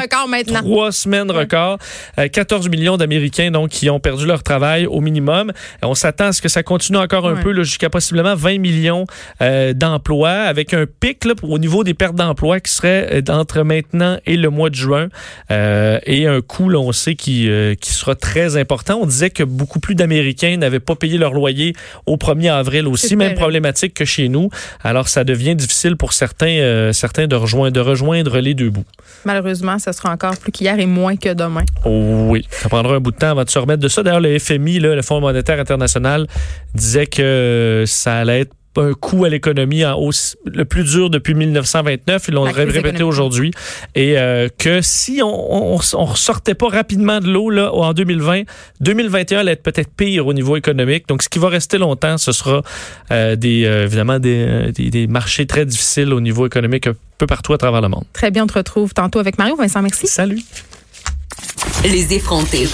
trois 0.62 0.92
semaines 0.92 1.30
records. 1.30 1.78
Euh, 2.18 2.28
14 2.28 2.68
millions 2.68 2.98
d'Américains 2.98 3.50
donc 3.50 3.70
qui 3.70 3.88
ont 3.88 3.98
perdu 3.98 4.26
leur 4.26 4.42
travail 4.42 4.84
au 4.84 5.00
minimum. 5.00 5.52
On 5.82 5.94
s'attend 5.94 6.26
à 6.26 6.32
ce 6.32 6.42
que 6.42 6.48
ça 6.50 6.62
continue 6.62 6.98
encore 6.98 7.26
un 7.28 7.36
Ouais. 7.36 7.42
peu 7.42 7.62
jusqu'à 7.62 7.88
possiblement 7.88 8.34
20 8.34 8.58
millions 8.58 9.06
euh, 9.40 9.72
d'emplois 9.72 10.30
avec 10.30 10.74
un 10.74 10.84
pic 10.86 11.24
là, 11.24 11.32
au 11.42 11.58
niveau 11.58 11.82
des 11.82 11.94
pertes 11.94 12.14
d'emplois 12.14 12.60
qui 12.60 12.70
serait 12.72 13.08
euh, 13.26 13.32
entre 13.32 13.62
maintenant 13.62 14.18
et 14.26 14.36
le 14.36 14.50
mois 14.50 14.68
de 14.70 14.74
juin 14.74 15.08
Euh, 15.50 15.98
et 16.04 16.26
un 16.26 16.40
coût 16.42 16.68
là, 16.68 16.78
on 16.78 16.92
sait 16.92 17.14
qui, 17.14 17.48
euh, 17.48 17.74
qui 17.74 17.90
sera 17.92 18.14
très 18.14 18.56
important. 18.56 18.98
On 19.00 19.06
disait 19.06 19.30
que 19.30 19.44
beaucoup 19.44 19.80
plus 19.80 19.94
d'Américains 19.94 20.56
n'avaient 20.58 20.80
pas 20.80 20.94
payé 20.96 21.16
leur 21.18 21.32
loyer 21.32 21.72
au 22.06 22.16
1er 22.16 22.50
avril 22.52 22.86
aussi, 22.86 23.16
même 23.16 23.34
problématique 23.34 23.94
que 23.94 24.04
chez 24.04 24.28
nous. 24.28 24.50
Alors 24.82 25.08
ça 25.08 25.24
devient 25.24 25.54
difficile 25.54 25.96
pour 25.96 26.12
certains, 26.12 26.46
euh, 26.66 26.92
certains 26.92 27.26
de, 27.26 27.36
rejoindre, 27.36 27.72
de 27.72 27.80
rejoindre 27.80 28.38
les 28.38 28.54
deux 28.54 28.70
bouts. 28.70 28.84
Malheureusement, 29.24 29.78
ce 29.78 29.92
sera 29.92 30.10
encore 30.12 30.36
plus 30.36 30.52
qu'hier 30.52 30.78
et 30.78 30.86
moins 30.86 31.16
que 31.16 31.32
demain. 31.32 31.64
Oh 31.84 32.26
oui, 32.28 32.46
ça 32.50 32.68
prendra 32.68 32.96
un 32.96 33.00
bout 33.00 33.12
de 33.12 33.16
temps 33.16 33.30
avant 33.30 33.44
de 33.44 33.50
se 33.50 33.58
remettre 33.58 33.82
de 33.82 33.88
ça. 33.88 34.02
D'ailleurs, 34.02 34.20
le 34.20 34.38
FMI, 34.38 34.80
là, 34.80 34.94
le 34.94 35.02
Fonds 35.02 35.20
monétaire 35.20 35.60
international, 35.60 36.26
disait 36.74 37.06
que 37.06 37.84
ça 37.86 38.18
allait 38.18 38.40
être 38.40 38.52
un 38.78 38.92
coût 38.94 39.24
à 39.24 39.28
l'économie 39.28 39.84
en 39.84 39.94
hausse 39.98 40.36
le 40.44 40.64
plus 40.64 40.84
dur 40.84 41.10
depuis 41.10 41.34
1929. 41.34 42.26
Ils 42.28 42.34
l'ont 42.34 42.42
répété 42.42 43.02
aujourd'hui. 43.02 43.50
Et 43.94 44.18
euh, 44.18 44.48
que 44.58 44.80
si 44.82 45.20
on, 45.22 45.74
on, 45.74 45.80
on 45.94 46.04
ressortait 46.04 46.54
pas 46.54 46.68
rapidement 46.68 47.20
de 47.20 47.30
l'eau 47.30 47.50
là 47.50 47.72
en 47.72 47.92
2020, 47.92 48.42
2021 48.80 49.40
allait 49.40 49.52
être 49.52 49.62
peut-être 49.62 49.90
pire 49.90 50.26
au 50.26 50.32
niveau 50.32 50.56
économique. 50.56 51.08
Donc, 51.08 51.22
ce 51.22 51.28
qui 51.28 51.38
va 51.38 51.48
rester 51.48 51.78
longtemps, 51.78 52.18
ce 52.18 52.32
sera 52.32 52.62
euh, 53.10 53.36
des, 53.36 53.64
euh, 53.64 53.84
évidemment 53.84 54.18
des, 54.18 54.72
des, 54.72 54.90
des 54.90 55.06
marchés 55.06 55.46
très 55.46 55.64
difficiles 55.64 56.12
au 56.12 56.20
niveau 56.20 56.46
économique 56.46 56.86
un 56.86 56.94
peu 57.18 57.26
partout 57.26 57.52
à 57.52 57.58
travers 57.58 57.80
le 57.80 57.88
monde. 57.88 58.04
Très 58.12 58.30
bien, 58.30 58.44
on 58.44 58.46
te 58.46 58.54
retrouve 58.54 58.94
tantôt 58.94 59.18
avec 59.18 59.38
Mario. 59.38 59.56
Vincent, 59.56 59.82
merci. 59.82 60.06
Salut. 60.06 60.42
Les 61.84 62.14
effrontés. 62.14 62.66